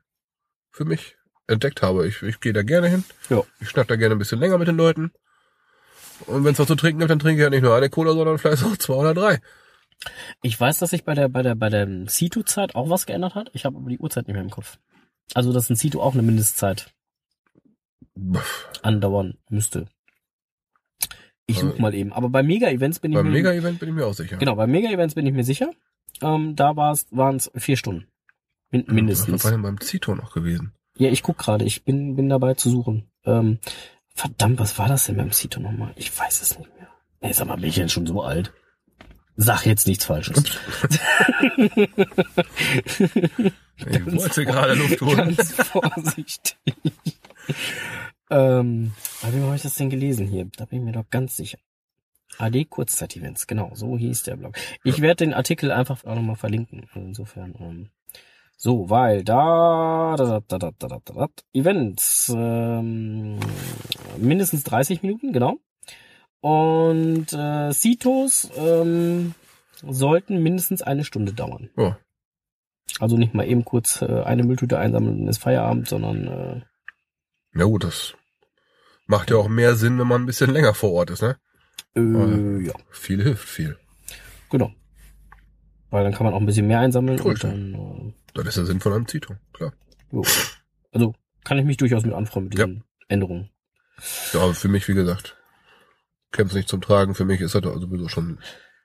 für 0.70 0.84
mich 0.84 1.16
entdeckt 1.46 1.82
habe. 1.82 2.06
Ich, 2.06 2.22
ich 2.22 2.40
gehe 2.40 2.52
da 2.52 2.62
gerne 2.62 2.88
hin. 2.88 3.04
Ja. 3.30 3.42
Ich 3.60 3.68
schnack 3.68 3.88
da 3.88 3.96
gerne 3.96 4.14
ein 4.14 4.18
bisschen 4.18 4.40
länger 4.40 4.58
mit 4.58 4.68
den 4.68 4.76
Leuten. 4.76 5.12
Und 6.26 6.44
wenn 6.44 6.52
es 6.52 6.58
was 6.58 6.66
zu 6.66 6.76
trinken 6.76 7.00
gibt, 7.00 7.10
dann 7.10 7.18
trinke 7.18 7.40
ich 7.40 7.44
ja 7.44 7.50
nicht 7.50 7.62
nur 7.62 7.74
eine 7.74 7.90
Cola, 7.90 8.12
sondern 8.12 8.38
vielleicht 8.38 8.64
auch 8.64 8.76
zwei 8.76 8.94
oder 8.94 9.14
drei. 9.14 9.40
Ich 10.42 10.58
weiß, 10.58 10.78
dass 10.78 10.90
sich 10.90 11.04
bei 11.04 11.14
der 11.14 11.28
bei 11.28 11.42
der 11.42 11.54
bei 11.54 11.68
der 11.68 11.88
Situ-Zeit 12.06 12.74
auch 12.74 12.90
was 12.90 13.06
geändert 13.06 13.34
hat. 13.34 13.50
Ich 13.52 13.64
habe 13.64 13.76
aber 13.76 13.88
die 13.88 13.98
Uhrzeit 13.98 14.26
nicht 14.26 14.34
mehr 14.34 14.42
im 14.42 14.50
Kopf. 14.50 14.78
Also 15.34 15.52
dass 15.52 15.70
ein 15.70 15.76
Situ 15.76 16.00
auch 16.00 16.14
eine 16.14 16.22
Mindestzeit 16.22 16.92
andauern 18.82 19.38
müsste. 19.50 19.86
Ich 21.46 21.58
suche 21.58 21.70
Also- 21.72 21.82
mal 21.82 21.94
eben. 21.94 22.12
Aber 22.12 22.28
bei 22.28 22.42
Mega-Events 22.42 22.98
bin 23.00 23.12
ich 23.12 23.16
Beim 23.16 23.26
mir 23.26 23.32
Mega-Event 23.32 23.78
bin 23.78 23.88
ich 23.90 23.94
mir 23.94 24.06
auch 24.06 24.14
sicher. 24.14 24.36
genau 24.36 24.56
bei 24.56 24.66
Mega-Events 24.66 25.14
bin 25.14 25.26
ich 25.26 25.32
mir 25.32 25.44
sicher. 25.44 25.70
Ähm, 26.22 26.56
da 26.56 26.74
waren 26.76 27.36
es 27.36 27.50
vier 27.56 27.76
Stunden 27.76 28.06
Min 28.70 28.84
Was 28.86 28.94
mindestens. 28.94 29.44
war 29.44 29.50
denn 29.52 29.62
beim 29.62 29.80
Zito 29.80 30.14
noch 30.14 30.32
gewesen? 30.32 30.72
Ja, 30.98 31.10
ich 31.10 31.22
guck 31.22 31.38
gerade. 31.38 31.64
Ich 31.64 31.84
bin 31.84 32.16
bin 32.16 32.28
dabei 32.28 32.54
zu 32.54 32.70
suchen. 32.70 33.08
Ähm, 33.24 33.58
verdammt, 34.14 34.58
was 34.58 34.78
war 34.78 34.88
das 34.88 35.06
denn 35.06 35.16
beim 35.18 35.30
Situ 35.30 35.60
nochmal? 35.60 35.92
Ich 35.96 36.16
weiß 36.18 36.40
es 36.42 36.58
nicht 36.58 36.74
mehr. 36.76 36.88
Ey, 37.20 37.32
sag 37.32 37.46
mal, 37.48 37.56
bin 37.56 37.68
ich 37.68 37.74
denn 37.76 37.88
schon 37.90 38.06
so 38.06 38.22
alt? 38.22 38.52
Sag 39.36 39.66
jetzt 39.66 39.86
nichts 39.86 40.06
Falsches. 40.06 40.42
Ich 43.78 44.06
wollte 44.06 44.44
gerade 44.46 44.74
Luft 44.74 45.00
holen. 45.02 45.36
Ganz 45.36 45.52
vorsichtig. 45.52 46.56
Ähm, 48.30 48.92
bei 49.22 49.32
wem 49.32 49.44
habe 49.44 49.56
ich 49.56 49.62
das 49.62 49.74
denn 49.76 49.90
gelesen 49.90 50.26
hier? 50.26 50.48
Da 50.56 50.64
bin 50.64 50.80
ich 50.80 50.84
mir 50.84 50.92
doch 50.92 51.08
ganz 51.10 51.36
sicher. 51.36 51.58
AD 52.38 52.66
Kurzzeit-Events, 52.66 53.46
genau, 53.46 53.70
so 53.74 53.96
hieß 53.96 54.24
der 54.24 54.36
Blog. 54.36 54.56
Ich 54.84 55.00
werde 55.00 55.24
den 55.24 55.34
Artikel 55.34 55.70
einfach 55.70 56.04
auch 56.04 56.14
nochmal 56.14 56.36
verlinken. 56.36 56.86
Also 56.92 57.06
insofern, 57.06 57.54
ähm, 57.60 57.90
so, 58.56 58.90
weil 58.90 59.22
da, 59.22 60.14
da, 60.16 60.24
da, 60.24 60.40
da, 60.40 60.58
da, 60.58 60.70
da, 60.78 60.88
da, 60.88 61.12
da 61.14 61.28
Events, 61.52 62.32
ähm, 62.34 63.38
mindestens 64.18 64.64
30 64.64 65.02
Minuten, 65.02 65.32
genau. 65.32 65.58
Und 66.40 67.32
äh, 67.32 67.72
Citos 67.72 68.50
ähm, 68.56 69.34
sollten 69.82 70.42
mindestens 70.42 70.82
eine 70.82 71.04
Stunde 71.04 71.32
dauern. 71.32 71.70
Ja. 71.76 71.98
Also 72.98 73.16
nicht 73.16 73.34
mal 73.34 73.46
eben 73.46 73.64
kurz 73.64 74.00
äh, 74.02 74.22
eine 74.22 74.42
Mülltüte 74.42 74.78
einsammeln 74.78 75.20
und 75.20 75.28
ist 75.28 75.42
Feierabend, 75.42 75.88
sondern 75.88 76.26
äh, 76.26 76.60
Ja 77.56 77.64
gut, 77.64 77.84
das 77.84 78.14
macht 79.06 79.30
ja 79.30 79.36
auch 79.36 79.48
mehr 79.48 79.76
Sinn, 79.76 79.98
wenn 79.98 80.06
man 80.06 80.22
ein 80.22 80.26
bisschen 80.26 80.50
länger 80.50 80.74
vor 80.74 80.92
Ort 80.92 81.10
ist, 81.10 81.22
ne? 81.22 81.36
äh, 81.96 82.66
ja, 82.66 82.74
Viel 82.90 83.22
hilft 83.22 83.48
viel. 83.48 83.76
genau. 84.50 84.72
Weil 85.90 86.04
dann 86.04 86.12
kann 86.12 86.24
man 86.26 86.34
auch 86.34 86.40
ein 86.40 86.46
bisschen 86.46 86.66
mehr 86.66 86.80
einsammeln 86.80 87.18
Cool. 87.20 87.32
und 87.32 87.44
dann 87.44 88.14
Das 88.34 88.46
ist 88.48 88.56
der 88.58 88.66
Sinn 88.66 88.80
von 88.80 88.92
einem 88.92 89.06
Zito, 89.08 89.34
klar. 89.52 89.72
äh, 90.12 90.16
jo. 90.16 90.22
also 90.92 91.14
kann 91.44 91.58
ich 91.58 91.64
mich 91.64 91.76
durchaus 91.76 92.04
mit 92.04 92.12
anfreunden 92.14 92.48
mit 92.50 92.58
Ja. 92.58 92.66
diesen 92.66 92.84
Änderungen. 93.08 93.50
Ja, 94.32 94.40
aber 94.40 94.52
für 94.54 94.68
mich, 94.68 94.88
wie 94.88 94.94
gesagt, 94.94 95.36
käme 96.32 96.48
es 96.48 96.54
nicht 96.54 96.68
zum 96.68 96.82
Tragen. 96.82 97.14
Für 97.14 97.24
mich 97.24 97.40
ist 97.40 97.54
das 97.54 97.62
sowieso 97.62 98.08
schon. 98.08 98.38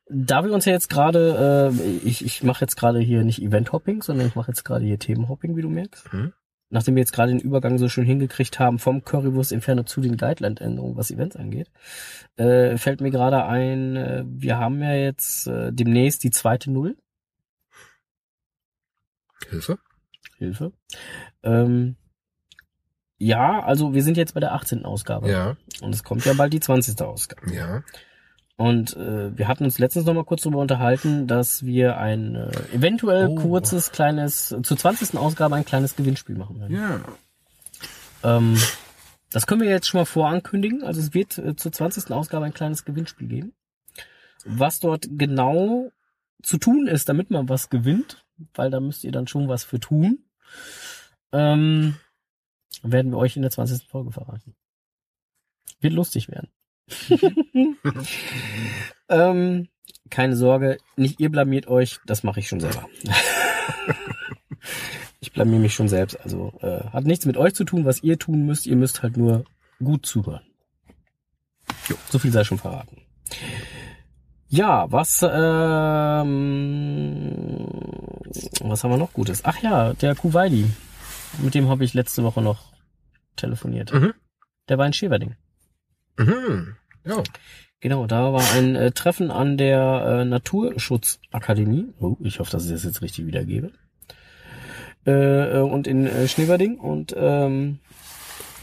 Da 0.09 0.43
wir 0.45 0.53
uns 0.53 0.65
ja 0.65 0.71
jetzt 0.73 0.89
gerade, 0.89 1.71
äh, 1.75 1.81
ich, 2.07 2.23
ich 2.23 2.43
mache 2.43 2.61
jetzt 2.63 2.77
gerade 2.77 2.99
hier 2.99 3.23
nicht 3.23 3.41
Event-Hopping, 3.41 4.03
sondern 4.03 4.27
ich 4.27 4.35
mache 4.35 4.51
jetzt 4.51 4.63
gerade 4.63 4.85
hier 4.85 4.99
Themen-Hopping, 4.99 5.55
wie 5.57 5.61
du 5.63 5.69
merkst. 5.69 6.13
Mhm. 6.13 6.33
Nachdem 6.71 6.95
wir 6.95 7.01
jetzt 7.01 7.11
gerade 7.11 7.33
den 7.33 7.41
Übergang 7.41 7.77
so 7.77 7.89
schön 7.89 8.05
hingekriegt 8.05 8.57
haben 8.57 8.79
vom 8.79 9.03
Currywurst 9.03 9.51
Inferno 9.51 9.83
zu 9.83 9.99
den 9.99 10.15
Guideline-Änderungen, 10.15 10.95
was 10.95 11.11
Events 11.11 11.35
angeht, 11.35 11.69
äh, 12.37 12.77
fällt 12.77 13.01
mir 13.01 13.11
gerade 13.11 13.43
ein, 13.45 13.95
äh, 13.97 14.23
wir 14.25 14.57
haben 14.57 14.81
ja 14.81 14.93
jetzt 14.93 15.47
äh, 15.47 15.71
demnächst 15.73 16.23
die 16.23 16.31
zweite 16.31 16.71
Null. 16.71 16.97
Hilfe? 19.49 19.79
Hilfe. 20.37 20.71
Ähm, 21.43 21.97
ja, 23.17 23.61
also 23.63 23.93
wir 23.93 24.01
sind 24.01 24.15
jetzt 24.17 24.33
bei 24.33 24.39
der 24.39 24.53
18. 24.53 24.85
Ausgabe. 24.85 25.29
Ja, 25.29 25.57
Und 25.81 25.93
es 25.93 26.03
kommt 26.03 26.25
ja 26.25 26.33
bald 26.33 26.53
die 26.53 26.59
20. 26.61 27.01
Ausgabe. 27.01 27.53
ja. 27.53 27.83
Und 28.61 28.95
äh, 28.95 29.35
wir 29.35 29.47
hatten 29.47 29.63
uns 29.63 29.79
letztens 29.79 30.05
noch 30.05 30.13
mal 30.13 30.23
kurz 30.23 30.43
darüber 30.43 30.59
unterhalten, 30.59 31.25
dass 31.25 31.65
wir 31.65 31.97
ein 31.97 32.35
äh, 32.35 32.51
eventuell 32.71 33.29
Oh. 33.29 33.35
kurzes, 33.35 33.91
kleines, 33.91 34.55
zur 34.61 34.77
20. 34.77 35.17
Ausgabe 35.17 35.55
ein 35.55 35.65
kleines 35.65 35.95
Gewinnspiel 35.95 36.35
machen 36.35 36.59
werden. 36.59 36.75
Ja. 36.75 37.01
Ähm, 38.37 38.55
das 39.31 39.47
können 39.47 39.61
wir 39.61 39.69
jetzt 39.69 39.87
schon 39.87 40.01
mal 40.01 40.05
vorankündigen. 40.05 40.83
Also 40.83 41.01
es 41.01 41.15
wird 41.15 41.39
äh, 41.39 41.55
zur 41.55 41.71
20. 41.71 42.11
Ausgabe 42.11 42.45
ein 42.45 42.53
kleines 42.53 42.85
Gewinnspiel 42.85 43.27
geben. 43.27 43.53
Was 44.45 44.79
dort 44.79 45.07
genau 45.09 45.91
zu 46.43 46.59
tun 46.59 46.85
ist, 46.85 47.09
damit 47.09 47.31
man 47.31 47.49
was 47.49 47.71
gewinnt, 47.71 48.23
weil 48.53 48.69
da 48.69 48.79
müsst 48.79 49.03
ihr 49.03 49.11
dann 49.11 49.25
schon 49.25 49.47
was 49.47 49.63
für 49.63 49.79
tun, 49.79 50.19
ähm, 51.31 51.95
werden 52.83 53.11
wir 53.11 53.17
euch 53.17 53.35
in 53.35 53.41
der 53.41 53.49
20. 53.49 53.87
Folge 53.87 54.11
verraten. 54.11 54.53
Wird 55.79 55.93
lustig 55.93 56.29
werden. 56.29 56.49
ähm, 59.09 59.67
keine 60.09 60.35
Sorge, 60.35 60.77
nicht 60.95 61.19
ihr 61.19 61.31
blamiert 61.31 61.67
euch, 61.67 61.99
das 62.05 62.23
mache 62.23 62.39
ich 62.39 62.47
schon 62.47 62.59
selber. 62.59 62.87
ich 65.19 65.31
blamier 65.31 65.59
mich 65.59 65.73
schon 65.73 65.87
selbst. 65.87 66.19
Also 66.21 66.53
äh, 66.61 66.83
hat 66.89 67.05
nichts 67.05 67.25
mit 67.25 67.37
euch 67.37 67.55
zu 67.55 67.63
tun, 67.63 67.85
was 67.85 68.03
ihr 68.03 68.19
tun 68.19 68.45
müsst. 68.45 68.67
Ihr 68.67 68.75
müsst 68.75 69.03
halt 69.03 69.17
nur 69.17 69.45
gut 69.83 70.05
zuhören. 70.05 70.41
Jo, 71.87 71.95
so 72.09 72.19
viel 72.19 72.31
sei 72.31 72.43
schon 72.43 72.57
verraten. 72.57 73.01
Ja, 74.47 74.91
was 74.91 75.23
ähm, 75.23 76.27
was 78.61 78.83
haben 78.83 78.91
wir 78.91 78.97
noch 78.97 79.13
Gutes? 79.13 79.45
Ach 79.45 79.61
ja, 79.61 79.93
der 79.93 80.15
Kuwaili. 80.15 80.69
Mit 81.41 81.55
dem 81.55 81.69
habe 81.69 81.85
ich 81.85 81.93
letzte 81.93 82.23
Woche 82.23 82.41
noch 82.41 82.73
telefoniert. 83.37 83.93
Mhm. 83.93 84.13
Der 84.67 84.77
war 84.77 84.85
in 84.85 84.93
Scheverding. 84.93 85.35
Mhm. 86.17 86.75
Ja. 87.05 87.23
Genau, 87.79 88.05
da 88.05 88.31
war 88.31 88.43
ein 88.53 88.75
äh, 88.75 88.91
Treffen 88.91 89.31
an 89.31 89.57
der 89.57 90.21
äh, 90.21 90.25
Naturschutzakademie. 90.25 91.93
Oh, 91.99 92.15
ich 92.19 92.39
hoffe, 92.39 92.51
dass 92.51 92.65
ich 92.65 92.71
das 92.71 92.83
jetzt 92.83 93.01
richtig 93.01 93.25
wiedergebe. 93.25 93.71
Äh, 95.05 95.57
äh, 95.57 95.61
und 95.61 95.87
in 95.87 96.05
äh, 96.05 96.27
Schneverding. 96.27 96.77
Und 96.79 97.15
ähm, 97.17 97.79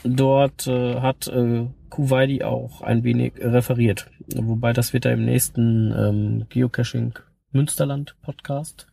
dort 0.05 0.69
äh, 0.69 1.01
hat 1.01 1.27
äh, 1.27 1.67
Kuwaiti 1.91 2.45
auch 2.45 2.83
ein 2.83 3.03
wenig 3.03 3.33
referiert. 3.39 4.09
Wobei 4.37 4.73
das 4.73 4.93
wird 4.93 5.05
er 5.05 5.15
im 5.15 5.25
nächsten 5.25 5.93
ähm, 5.93 6.47
Geocaching 6.49 7.15
Münsterland 7.51 8.15
Podcast 8.23 8.87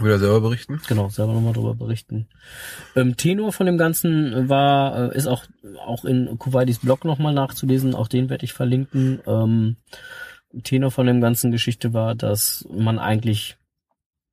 Wieder 0.00 0.18
selber 0.18 0.40
berichten. 0.40 0.80
Genau, 0.88 1.08
selber 1.08 1.32
nochmal 1.32 1.52
drüber 1.52 1.74
berichten. 1.74 2.28
Ähm, 2.94 3.16
Tenor 3.16 3.52
von 3.52 3.66
dem 3.66 3.78
Ganzen 3.78 4.48
war, 4.48 5.12
äh, 5.12 5.16
ist 5.16 5.26
auch, 5.26 5.44
auch 5.84 6.04
in 6.04 6.38
Kuwaitis 6.38 6.78
Blog 6.78 7.04
nochmal 7.04 7.34
nachzulesen, 7.34 7.94
auch 7.94 8.08
den 8.08 8.30
werde 8.30 8.44
ich 8.44 8.52
verlinken. 8.52 9.20
Ähm, 9.26 9.76
Tenor 10.62 10.90
von 10.90 11.06
dem 11.06 11.20
ganzen 11.20 11.50
Geschichte 11.50 11.92
war, 11.92 12.14
dass 12.14 12.66
man 12.70 12.98
eigentlich, 12.98 13.56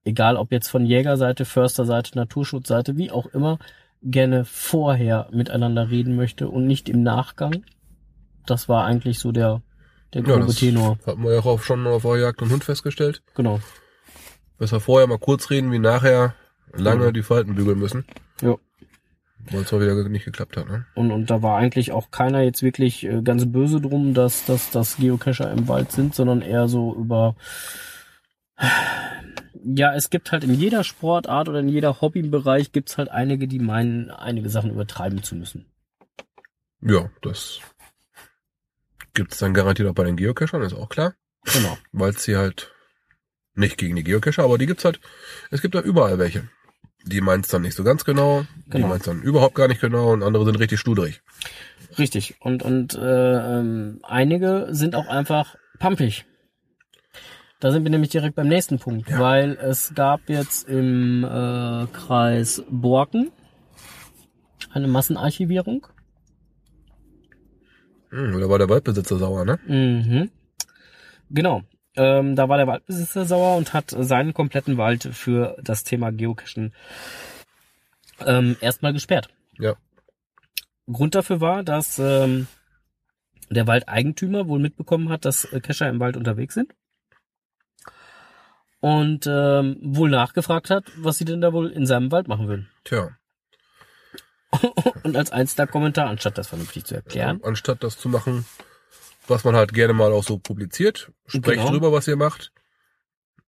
egal 0.03 0.37
ob 0.37 0.51
jetzt 0.51 0.69
von 0.69 0.85
Jägerseite, 0.85 1.45
Försterseite, 1.45 2.15
Naturschutzseite, 2.15 2.95
wie 2.97 3.11
auch 3.11 3.25
immer, 3.27 3.57
gerne 4.01 4.45
vorher 4.45 5.27
miteinander 5.31 5.89
reden 5.89 6.15
möchte 6.15 6.47
und 6.47 6.67
nicht 6.67 6.89
im 6.89 7.01
Nachgang. 7.01 7.63
Das 8.45 8.69
war 8.69 8.85
eigentlich 8.85 9.17
so 9.17 9.31
der, 9.31 9.63
der 10.13 10.21
Ja, 10.21 10.27
grobe 10.35 10.45
das 10.45 10.57
Tenor. 10.57 10.99
hatten 11.07 11.23
wir 11.23 11.33
ja 11.33 11.39
auch 11.43 11.61
schon 11.61 11.87
auf 11.87 12.03
Jagd 12.03 12.41
und 12.43 12.51
Hund 12.51 12.63
festgestellt. 12.63 13.23
Genau. 13.33 13.59
Besser 14.57 14.79
vorher 14.79 15.07
mal 15.07 15.19
kurz 15.19 15.49
reden, 15.49 15.71
wie 15.71 15.79
nachher 15.79 16.35
lange 16.73 17.07
Mhm. 17.07 17.13
die 17.13 17.23
Falten 17.23 17.55
bügeln 17.55 17.79
müssen. 17.79 18.05
Ja. 18.41 18.55
Weil 19.51 19.61
es 19.61 19.71
mal 19.71 19.81
wieder 19.81 20.09
nicht 20.09 20.25
geklappt 20.25 20.57
hat, 20.57 20.67
ne? 20.67 20.85
Und, 20.95 21.11
und 21.11 21.29
da 21.29 21.41
war 21.43 21.57
eigentlich 21.57 21.91
auch 21.91 22.09
keiner 22.09 22.41
jetzt 22.41 22.63
wirklich 22.63 23.03
äh, 23.05 23.21
ganz 23.21 23.51
böse 23.51 23.79
drum, 23.79 24.13
dass, 24.13 24.45
dass, 24.45 24.71
dass 24.71 24.97
Geocacher 24.97 25.51
im 25.51 25.67
Wald 25.67 25.91
sind, 25.91 26.15
sondern 26.15 26.41
eher 26.41 26.67
so 26.67 26.95
über, 26.95 27.35
ja, 29.63 29.93
es 29.93 30.09
gibt 30.09 30.31
halt 30.31 30.43
in 30.43 30.53
jeder 30.53 30.83
Sportart 30.83 31.47
oder 31.49 31.59
in 31.59 31.69
jeder 31.69 32.01
Hobbybereich 32.01 32.71
gibt's 32.71 32.97
halt 32.97 33.09
einige, 33.09 33.47
die 33.47 33.59
meinen, 33.59 34.09
einige 34.09 34.49
Sachen 34.49 34.71
übertreiben 34.71 35.21
zu 35.21 35.35
müssen. 35.35 35.65
Ja, 36.81 37.09
das 37.21 37.59
gibt's 39.13 39.37
dann 39.37 39.53
garantiert 39.53 39.87
auch 39.89 39.93
bei 39.95 40.03
den 40.03 40.17
Geocachern, 40.17 40.61
ist 40.61 40.73
auch 40.73 40.89
klar. 40.89 41.13
Genau. 41.53 41.77
Weil 41.91 42.11
es 42.11 42.25
hier 42.25 42.39
halt 42.39 42.73
nicht 43.55 43.77
gegen 43.77 43.95
die 43.95 44.03
Geocacher, 44.03 44.43
aber 44.43 44.57
die 44.57 44.65
gibt's 44.65 44.85
halt, 44.85 44.99
es 45.51 45.61
gibt 45.61 45.75
da 45.75 45.81
überall 45.81 46.17
welche. 46.19 46.47
Die 47.05 47.21
meint's 47.21 47.49
dann 47.49 47.61
nicht 47.61 47.75
so 47.75 47.83
ganz 47.83 48.03
genau, 48.03 48.45
die 48.65 48.71
Genau. 48.71 48.87
meint's 48.87 49.05
dann 49.05 49.21
überhaupt 49.21 49.55
gar 49.55 49.67
nicht 49.67 49.81
genau 49.81 50.11
und 50.11 50.23
andere 50.23 50.45
sind 50.45 50.55
richtig 50.59 50.79
studrig. 50.79 51.21
Richtig. 51.99 52.35
Und, 52.39 52.63
und 52.63 52.95
äh, 52.95 53.59
ähm, 53.59 53.99
einige 54.03 54.67
sind 54.71 54.95
auch 54.95 55.07
einfach 55.07 55.55
pumpig. 55.79 56.25
Da 57.59 57.71
sind 57.71 57.83
wir 57.83 57.91
nämlich 57.91 58.09
direkt 58.09 58.35
beim 58.35 58.47
nächsten 58.47 58.79
Punkt, 58.79 59.09
Ja. 59.09 59.19
weil 59.19 59.51
es 59.61 59.93
gab 59.95 60.27
jetzt 60.29 60.67
im 60.67 61.23
äh, 61.23 61.85
Kreis 61.93 62.63
Borken 62.69 63.31
eine 64.71 64.87
Massenarchivierung. 64.87 65.87
Hm, 68.09 68.39
da 68.39 68.49
war 68.49 68.57
der 68.59 68.69
Waldbesitzer 68.69 69.17
sauer, 69.17 69.45
ne? 69.45 69.59
Mhm. 69.67 70.31
Genau. 71.29 71.63
Ähm, 71.97 72.35
da 72.35 72.49
war 72.49 72.57
der 72.57 72.67
Waldbesitzer 72.67 73.25
sauer 73.25 73.57
und 73.57 73.73
hat 73.73 73.91
seinen 73.97 74.33
kompletten 74.33 74.77
Wald 74.77 75.03
für 75.13 75.57
das 75.61 75.83
Thema 75.83 76.11
Geocachen 76.11 76.73
ähm, 78.25 78.57
erstmal 78.61 78.93
gesperrt. 78.93 79.29
Ja. 79.57 79.75
Grund 80.91 81.15
dafür 81.15 81.41
war, 81.41 81.63
dass 81.63 81.99
ähm, 81.99 82.47
der 83.49 83.67
Waldeigentümer 83.67 84.47
wohl 84.47 84.59
mitbekommen 84.59 85.09
hat, 85.09 85.25
dass 85.25 85.47
Cacher 85.63 85.89
im 85.89 85.99
Wald 85.99 86.17
unterwegs 86.17 86.53
sind. 86.53 86.73
Und 88.81 89.25
ähm, 89.27 89.77
wohl 89.81 90.09
nachgefragt 90.09 90.69
hat, 90.69 90.85
was 90.97 91.17
sie 91.17 91.25
denn 91.25 91.41
da 91.41 91.53
wohl 91.53 91.71
in 91.71 91.87
seinem 91.87 92.11
Wald 92.11 92.27
machen 92.27 92.47
würden. 92.47 92.69
Tja, 92.83 93.17
Und 95.03 95.15
als 95.15 95.31
einziger 95.31 95.67
Kommentar, 95.67 96.07
anstatt 96.07 96.37
das 96.37 96.47
vernünftig 96.47 96.85
zu 96.85 96.95
erklären, 96.95 97.41
anstatt 97.43 97.83
das 97.83 97.97
zu 97.97 98.09
machen, 98.09 98.45
was 99.27 99.43
man 99.43 99.55
halt 99.55 99.73
gerne 99.73 99.93
mal 99.93 100.11
auch 100.11 100.23
so 100.23 100.37
publiziert, 100.37 101.11
sprecht 101.27 101.59
Genau. 101.59 101.71
drüber, 101.71 101.91
was 101.91 102.07
ihr 102.07 102.15
macht. 102.15 102.51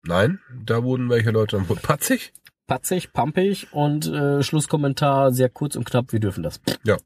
Nein, 0.04 0.40
da 0.64 0.84
wurden 0.84 1.10
welche 1.10 1.32
Leute 1.32 1.58
dann 1.58 1.68
wohl 1.70 1.78
patzig. 1.78 2.34
patzig, 2.66 3.14
pampig 3.14 3.68
und 3.74 4.08
äh, 4.08 4.42
Schlusskommentar 4.44 5.32
sehr 5.32 5.50
kurz 5.50 5.76
und 5.76 5.86
knapp, 5.86 6.12
wir 6.14 6.20
dürfen 6.20 6.44
das. 6.44 6.60
Ja. 6.84 6.98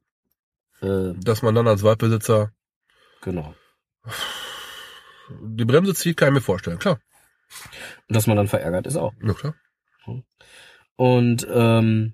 Äh, 0.82 1.14
Dass 1.18 1.42
man 1.42 1.54
dann 1.56 1.68
als 1.68 1.84
Waldbesitzer 1.84 2.52
genau. 3.22 3.54
die 5.42 5.66
Bremse 5.66 5.94
zieht, 5.94 6.18
kann 6.18 6.30
ich 6.30 6.34
mir 6.36 6.42
vorstellen. 6.42 6.80
Klar. 6.80 7.00
Und 8.08 8.16
dass 8.16 8.28
man 8.28 8.38
dann 8.38 8.48
verärgert 8.48 8.88
ist 8.88 8.96
auch. 8.98 9.14
Ja, 9.24 9.34
klar. 9.34 9.56
Und 10.96 11.48
ähm, 11.50 12.14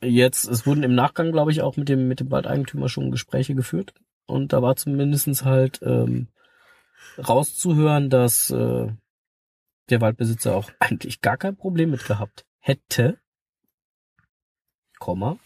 jetzt, 0.00 0.44
es 0.44 0.66
wurden 0.66 0.82
im 0.82 0.94
Nachgang, 0.94 1.32
glaube 1.32 1.50
ich, 1.50 1.62
auch 1.62 1.76
mit 1.76 1.88
dem 1.88 2.06
mit 2.08 2.20
dem 2.20 2.30
Waldeigentümer 2.30 2.88
schon 2.88 3.10
Gespräche 3.10 3.54
geführt. 3.54 3.94
Und 4.28 4.52
da 4.52 4.60
war 4.60 4.76
zumindestens 4.76 5.44
halt 5.44 5.80
ähm, 5.82 6.28
rauszuhören, 7.16 8.10
dass 8.10 8.50
äh, 8.50 8.88
der 9.88 10.00
Waldbesitzer 10.00 10.54
auch 10.54 10.70
eigentlich 10.78 11.20
gar 11.20 11.38
kein 11.38 11.56
Problem 11.56 11.90
mit 11.90 12.04
gehabt 12.04 12.44
hätte. 12.60 13.18
Komma. 14.98 15.38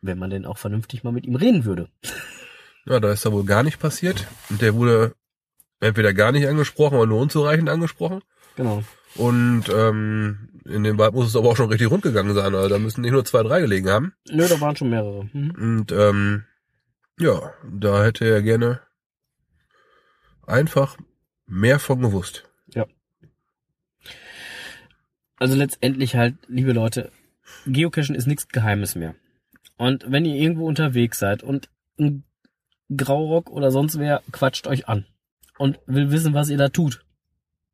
Wenn 0.00 0.18
man 0.18 0.30
denn 0.30 0.46
auch 0.46 0.58
vernünftig 0.58 1.04
mal 1.04 1.12
mit 1.12 1.26
ihm 1.26 1.36
reden 1.36 1.64
würde. 1.64 1.88
Ja, 2.86 3.00
da 3.00 3.12
ist 3.12 3.24
da 3.24 3.32
wohl 3.32 3.46
gar 3.46 3.62
nicht 3.62 3.78
passiert. 3.78 4.26
Und 4.50 4.60
der 4.60 4.74
wurde 4.74 5.14
entweder 5.80 6.12
gar 6.12 6.32
nicht 6.32 6.46
angesprochen 6.46 6.98
oder 6.98 7.06
nur 7.06 7.18
unzureichend 7.18 7.70
angesprochen. 7.70 8.20
Genau. 8.56 8.84
Und 9.14 9.70
ähm, 9.74 10.50
in 10.66 10.84
dem 10.84 10.98
Wald 10.98 11.14
muss 11.14 11.28
es 11.28 11.34
aber 11.34 11.48
auch 11.48 11.56
schon 11.56 11.70
richtig 11.70 11.90
rund 11.90 12.02
gegangen 12.02 12.34
sein. 12.34 12.54
Also 12.54 12.68
da 12.68 12.78
müssen 12.78 13.00
nicht 13.00 13.12
nur 13.12 13.24
zwei, 13.24 13.42
drei 13.42 13.62
gelegen 13.62 13.88
haben. 13.88 14.12
Nö, 14.28 14.46
da 14.46 14.60
waren 14.60 14.76
schon 14.76 14.90
mehrere. 14.90 15.30
Mhm. 15.32 15.50
Und 15.52 15.92
ähm, 15.92 16.44
ja, 17.18 17.52
da 17.64 18.04
hätte 18.04 18.24
er 18.26 18.42
gerne 18.42 18.80
einfach 20.46 20.96
mehr 21.46 21.78
von 21.78 22.00
gewusst. 22.00 22.44
Also 25.36 25.56
letztendlich 25.56 26.16
halt, 26.16 26.36
liebe 26.48 26.72
Leute, 26.72 27.10
Geocachen 27.66 28.14
ist 28.14 28.26
nichts 28.26 28.48
Geheimes 28.48 28.94
mehr. 28.94 29.14
Und 29.76 30.10
wenn 30.10 30.24
ihr 30.24 30.36
irgendwo 30.36 30.66
unterwegs 30.66 31.18
seid 31.18 31.42
und 31.42 31.68
ein 31.98 32.24
Graurock 32.94 33.50
oder 33.50 33.70
sonst 33.70 33.98
wer 33.98 34.22
quatscht 34.30 34.66
euch 34.66 34.88
an 34.88 35.06
und 35.58 35.78
will 35.86 36.10
wissen, 36.10 36.34
was 36.34 36.48
ihr 36.48 36.58
da 36.58 36.68
tut, 36.68 37.04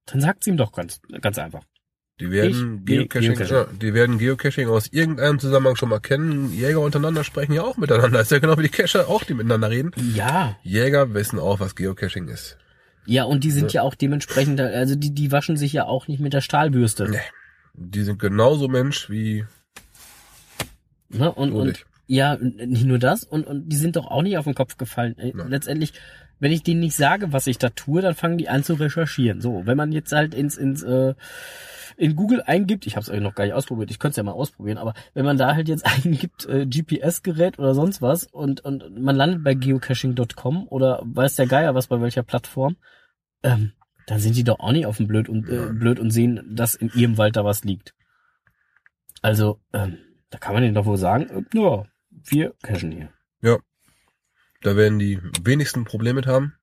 dann 0.06 0.20
sagt's 0.20 0.46
ihm 0.46 0.56
doch 0.56 0.72
ganz, 0.72 1.00
ganz 1.20 1.38
einfach. 1.38 1.64
Die 2.20 2.30
werden 2.30 2.80
Ich- 2.80 2.84
Geocaching, 2.86 3.34
Geocaching. 3.34 3.56
Ja, 3.56 3.66
die 3.80 3.94
werden 3.94 4.18
Geocaching 4.18 4.68
aus 4.68 4.88
irgendeinem 4.92 5.38
Zusammenhang 5.38 5.76
schon 5.76 5.88
mal 5.88 6.00
kennen. 6.00 6.52
Jäger 6.52 6.80
untereinander 6.80 7.24
sprechen 7.24 7.52
ja 7.54 7.62
auch 7.62 7.76
miteinander. 7.78 8.20
Ist 8.20 8.30
ja 8.30 8.38
genau 8.38 8.56
wie 8.58 8.64
die 8.64 8.68
Cacher 8.68 9.08
auch, 9.08 9.24
die 9.24 9.34
miteinander 9.34 9.70
reden. 9.70 9.90
Ja, 10.14 10.56
Jäger 10.62 11.14
wissen 11.14 11.38
auch, 11.38 11.60
was 11.60 11.74
Geocaching 11.74 12.28
ist. 12.28 12.58
ja, 13.06 13.24
und 13.24 13.42
die 13.42 13.50
sind 13.50 13.72
ja 13.72 13.82
auch 13.82 13.94
dementsprechend, 13.94 14.60
also 14.60 14.94
die, 14.94 15.12
die 15.14 15.32
waschen 15.32 15.56
sich 15.56 15.72
ja 15.72 15.86
auch 15.86 16.06
nicht 16.06 16.20
mit 16.20 16.32
der 16.34 16.42
Stahlbürste. 16.42 17.08
Nee. 17.08 17.18
Die 17.74 18.02
sind 18.02 18.18
genauso 18.18 18.68
Mensch 18.68 19.08
wie 19.10 19.46
Ne? 21.08 21.32
Und, 21.32 21.52
und. 21.52 21.84
Ja, 22.10 22.36
nicht 22.40 22.84
nur 22.84 22.98
das, 22.98 23.22
und, 23.22 23.46
und 23.46 23.68
die 23.68 23.76
sind 23.76 23.94
doch 23.94 24.10
auch 24.10 24.22
nicht 24.22 24.36
auf 24.36 24.44
den 24.44 24.54
Kopf 24.54 24.76
gefallen. 24.76 25.16
Äh, 25.16 25.32
Nein. 25.32 25.48
Letztendlich, 25.48 25.92
wenn 26.40 26.50
ich 26.50 26.64
denen 26.64 26.80
nicht 26.80 26.96
sage, 26.96 27.32
was 27.32 27.46
ich 27.46 27.56
da 27.56 27.68
tue, 27.68 28.02
dann 28.02 28.16
fangen 28.16 28.36
die 28.36 28.48
an 28.48 28.64
zu 28.64 28.74
recherchieren. 28.74 29.40
So, 29.40 29.64
wenn 29.64 29.76
man 29.76 29.92
jetzt 29.92 30.10
halt 30.10 30.34
ins, 30.34 30.56
ins 30.56 30.82
äh, 30.82 31.14
in 31.96 32.16
Google 32.16 32.42
eingibt, 32.44 32.84
ich 32.88 32.96
habe 32.96 33.04
es 33.04 33.10
euch 33.10 33.20
noch 33.20 33.36
gar 33.36 33.44
nicht 33.44 33.54
ausprobiert, 33.54 33.92
ich 33.92 34.00
könnte 34.00 34.12
es 34.12 34.16
ja 34.16 34.22
mal 34.24 34.32
ausprobieren, 34.32 34.78
aber 34.78 34.94
wenn 35.14 35.24
man 35.24 35.38
da 35.38 35.54
halt 35.54 35.68
jetzt 35.68 35.86
eingibt 36.04 36.46
äh, 36.46 36.66
GPS-Gerät 36.66 37.60
oder 37.60 37.74
sonst 37.74 38.02
was 38.02 38.24
und, 38.24 38.60
und 38.62 38.98
man 39.00 39.14
landet 39.14 39.44
bei 39.44 39.54
geocaching.com 39.54 40.66
oder 40.68 41.00
weiß 41.04 41.36
der 41.36 41.46
Geier 41.46 41.76
was 41.76 41.86
bei 41.86 42.00
welcher 42.00 42.24
Plattform, 42.24 42.76
ähm, 43.44 43.72
dann 44.08 44.18
sind 44.18 44.36
die 44.36 44.42
doch 44.42 44.58
auch 44.58 44.72
nicht 44.72 44.86
auf 44.86 44.96
dem 44.96 45.06
Blöd 45.06 45.28
und, 45.28 45.48
äh, 45.48 45.72
blöd 45.72 46.00
und 46.00 46.10
sehen, 46.10 46.42
dass 46.56 46.74
in 46.74 46.90
ihrem 46.92 47.18
Wald 47.18 47.36
da 47.36 47.44
was 47.44 47.62
liegt. 47.62 47.94
Also, 49.22 49.60
ähm, 49.72 49.98
da 50.30 50.38
kann 50.38 50.54
man 50.54 50.62
denen 50.62 50.74
doch 50.74 50.86
wohl 50.86 50.96
sagen, 50.96 51.28
äh, 51.28 51.56
ja, 51.56 51.84
wir 52.24 52.54
cachen 52.62 52.92
hier, 52.92 53.12
Da 54.62 54.76
werden 54.76 54.98
die 54.98 55.18
wenigsten 55.42 55.84
Probleme 55.84 56.16
mit 56.16 56.26
haben. 56.26 56.54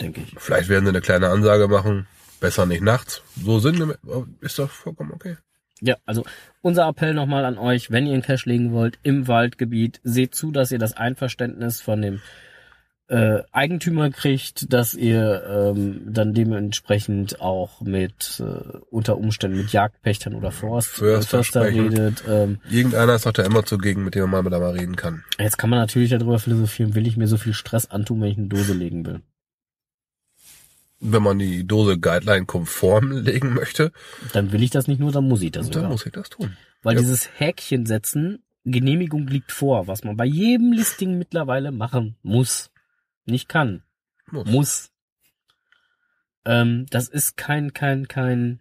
denke 0.00 0.22
ich. 0.22 0.34
Vielleicht 0.38 0.68
werden 0.68 0.84
sie 0.84 0.90
eine 0.90 1.00
kleine 1.00 1.28
Ansage 1.28 1.68
machen. 1.68 2.06
Besser 2.40 2.66
nicht 2.66 2.82
nachts. 2.82 3.22
So 3.36 3.58
sind, 3.60 3.96
ist 4.40 4.58
doch 4.58 4.70
vollkommen 4.70 5.12
okay. 5.12 5.36
Ja, 5.80 5.96
also 6.04 6.24
unser 6.62 6.88
Appell 6.88 7.14
nochmal 7.14 7.44
an 7.44 7.58
euch, 7.58 7.90
wenn 7.90 8.06
ihr 8.06 8.12
einen 8.12 8.22
Cache 8.22 8.48
legen 8.48 8.72
wollt 8.72 8.98
im 9.02 9.28
Waldgebiet, 9.28 10.00
seht 10.02 10.34
zu, 10.34 10.50
dass 10.50 10.72
ihr 10.72 10.78
das 10.78 10.96
Einverständnis 10.96 11.80
von 11.80 12.02
dem 12.02 12.20
äh, 13.10 13.42
Eigentümer 13.50 14.10
kriegt, 14.10 14.72
dass 14.72 14.94
ihr 14.94 15.42
ähm, 15.74 16.02
dann 16.06 16.32
dementsprechend 16.32 17.40
auch 17.40 17.80
mit 17.80 18.40
äh, 18.40 18.78
unter 18.90 19.18
Umständen 19.18 19.56
mit 19.58 19.72
Jagdpächtern 19.72 20.34
oder 20.34 20.52
Forst, 20.52 20.90
Förster 20.90 21.64
redet. 21.64 22.22
Ähm, 22.28 22.58
Irgendeiner 22.70 23.16
ist 23.16 23.26
doch 23.26 23.32
da 23.32 23.42
immer 23.42 23.64
zugegen, 23.64 24.04
mit 24.04 24.14
dem 24.14 24.22
man 24.22 24.30
mal 24.30 24.42
mit 24.44 24.52
da 24.52 24.60
mal 24.60 24.70
reden 24.78 24.94
kann. 24.94 25.24
jetzt 25.40 25.58
kann 25.58 25.70
man 25.70 25.80
natürlich 25.80 26.10
darüber 26.10 26.38
philosophieren, 26.38 26.94
will 26.94 27.06
ich 27.06 27.16
mir 27.16 27.26
so 27.26 27.36
viel 27.36 27.52
Stress 27.52 27.90
antun, 27.90 28.20
wenn 28.20 28.30
ich 28.30 28.38
eine 28.38 28.46
Dose 28.46 28.74
legen 28.74 29.04
will. 29.04 29.20
Wenn 31.02 31.22
man 31.22 31.38
die 31.38 31.66
Dose 31.66 31.98
Guideline 31.98 32.46
konform 32.46 33.10
legen 33.22 33.54
möchte, 33.54 33.90
Dann 34.32 34.52
will 34.52 34.62
ich 34.62 34.70
das 34.70 34.86
nicht 34.86 35.00
nur, 35.00 35.12
dann 35.12 35.26
muss 35.26 35.42
ich 35.42 35.50
das 35.50 35.66
dann 35.66 35.72
sogar. 35.74 35.90
muss 35.90 36.06
ich 36.06 36.12
das 36.12 36.28
tun. 36.30 36.56
Weil 36.82 36.94
Ja. 36.96 37.00
dieses 37.00 37.28
Häkchen 37.38 37.86
setzen, 37.86 38.42
Genehmigung 38.64 39.26
liegt 39.26 39.52
vor, 39.52 39.86
was 39.86 40.04
man 40.04 40.16
bei 40.16 40.26
jedem 40.26 40.72
Listing 40.72 41.16
mittlerweile 41.18 41.72
machen 41.72 42.16
muss. 42.22 42.70
Nicht 43.30 43.48
kann. 43.48 43.82
Muss. 44.30 44.48
Muss. 44.48 44.92
Ähm, 46.44 46.86
das 46.90 47.08
ist 47.08 47.36
kein, 47.36 47.72
kein, 47.72 48.08
kein, 48.08 48.60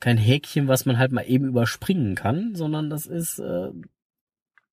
kein 0.00 0.16
Häkchen, 0.16 0.68
was 0.68 0.86
man 0.86 0.98
halt 0.98 1.12
mal 1.12 1.22
eben 1.22 1.46
überspringen 1.46 2.14
kann, 2.14 2.54
sondern 2.54 2.88
das 2.88 3.06
ist, 3.06 3.38
äh, 3.38 3.70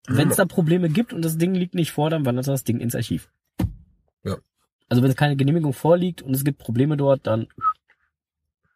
wenn 0.08 0.30
es 0.30 0.38
da 0.38 0.46
Probleme 0.46 0.90
gibt 0.90 1.14
und 1.14 1.24
das 1.24 1.38
Ding 1.38 1.56
liegt 1.56 1.74
nicht 1.74 1.92
vor, 1.92 2.10
dann 2.10 2.26
wandert 2.26 2.48
das 2.48 2.64
Ding 2.64 2.80
ins 2.80 2.96
Archiv. 2.96 3.30
Ja. 4.24 4.38
Also 4.88 5.02
wenn 5.02 5.10
es 5.10 5.18
keine 5.18 5.36
Genehmigung 5.36 5.74
vorliegt 5.74 6.22
und 6.22 6.36
es 6.36 6.44
gibt 6.44 6.60
Probleme 6.60 6.96
dort, 6.96 7.26
dann 7.26 7.48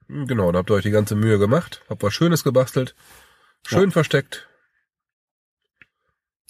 Genau, 0.10 0.52
da 0.52 0.60
habt 0.60 0.72
ihr 0.72 0.74
euch 0.74 0.84
die 0.84 0.90
ganze 0.90 1.16
Mühe 1.16 1.38
gemacht, 1.38 1.84
habt 1.88 2.02
was 2.02 2.16
Schönes 2.16 2.44
gebastelt, 2.44 2.96
schön 3.64 3.92
versteckt. 3.92 4.50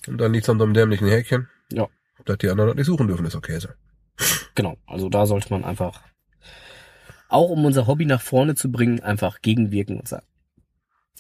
Und 0.08 0.18
dann 0.18 0.32
liegt's 0.32 0.48
an 0.50 0.60
so 0.60 0.64
einem 0.64 0.74
dämlichen 0.74 1.10
Häkchen. 1.10 1.50
Ja. 1.70 1.90
Dass 2.26 2.38
die 2.38 2.50
anderen 2.50 2.76
nicht 2.76 2.86
suchen 2.86 3.08
dürfen, 3.08 3.26
ist 3.26 3.36
okay 3.36 3.60
so. 3.60 3.70
Genau, 4.56 4.78
also 4.86 5.10
da 5.10 5.26
sollte 5.26 5.50
man 5.52 5.64
einfach, 5.64 6.02
auch 7.30 7.50
um 7.50 7.64
unser 7.66 7.88
Hobby 7.88 8.06
nach 8.06 8.22
vorne 8.22 8.56
zu 8.56 8.72
bringen, 8.72 9.00
einfach 9.02 9.42
gegenwirken 9.42 9.98
und 10.00 10.08
sagen, 10.08 10.26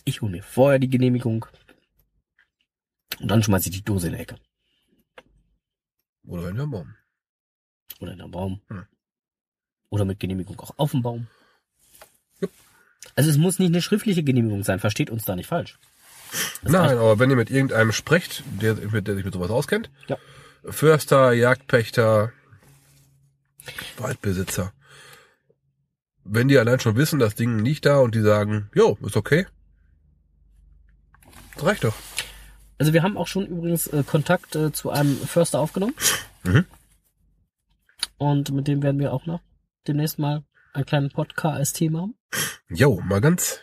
ich 0.06 0.22
hole 0.22 0.32
mir 0.32 0.44
vorher 0.44 0.80
die 0.80 0.90
Genehmigung 0.90 1.46
und 3.20 3.30
dann 3.30 3.44
schmeiße 3.44 3.70
ich 3.70 3.76
die 3.78 3.84
Dose 3.84 4.08
in 4.08 4.14
die 4.14 4.20
Ecke 4.20 4.36
Oder 6.26 6.50
in 6.50 6.56
den 6.58 6.70
Baum. 6.72 6.96
oder 8.00 8.12
in 8.14 8.20
den 8.20 8.32
Baum 8.32 8.62
Hm. 8.68 8.86
oder 9.90 10.06
mit 10.06 10.20
Genehmigung 10.20 10.60
auch 10.60 10.78
auf 10.78 10.92
dem 10.92 11.02
Baum. 11.02 11.28
Jupp. 12.42 12.52
Also 13.16 13.30
es 13.30 13.38
muss 13.38 13.60
nicht 13.60 13.70
eine 13.70 13.82
schriftliche 13.82 14.24
Genehmigung 14.24 14.64
sein, 14.64 14.80
versteht 14.80 15.10
uns 15.10 15.26
da 15.26 15.36
nicht 15.36 15.48
falsch. 15.48 15.80
Das 16.62 16.72
Nein, 16.72 16.98
aber 16.98 17.18
wenn 17.20 17.30
ihr 17.30 17.36
mit 17.36 17.50
irgendeinem 17.50 17.92
sprecht, 17.92 18.44
der, 18.62 18.76
der 18.76 19.16
sich 19.16 19.26
mit 19.26 19.34
sowas 19.34 19.50
auskennt, 19.50 19.90
Ja. 20.08 20.18
Förster, 20.64 21.32
Jagdpächter, 21.34 22.32
Waldbesitzer, 23.98 24.74
wenn 26.24 26.48
die 26.48 26.58
allein 26.58 26.80
schon 26.80 26.96
wissen, 26.96 27.20
das 27.20 27.36
Ding 27.36 27.60
liegt 27.60 27.86
da 27.86 28.00
und 28.00 28.16
die 28.16 28.22
sagen, 28.22 28.70
jo, 28.76 28.98
ist 29.02 29.18
okay, 29.18 29.48
das 31.56 31.66
reicht 31.66 31.84
doch. 31.84 31.96
Also 32.78 32.94
wir 32.94 33.04
haben 33.04 33.18
auch 33.18 33.28
schon 33.28 33.46
übrigens 33.46 33.88
äh, 33.88 34.04
Kontakt 34.04 34.56
äh, 34.56 34.72
zu 34.72 34.90
einem 34.90 35.16
Förster 35.18 35.60
aufgenommen. 35.60 35.96
Mhm. 36.44 36.66
Und 38.18 38.52
mit 38.52 38.68
dem 38.68 38.82
werden 38.82 39.00
wir 39.00 39.12
auch 39.12 39.26
noch 39.26 39.42
demnächst 39.88 40.20
mal 40.20 40.44
einen 40.74 40.86
kleinen 40.86 41.10
Podcast 41.12 41.82
machen. 41.82 42.16
Jo, 42.70 43.02
mal 43.02 43.20
ganz 43.20 43.60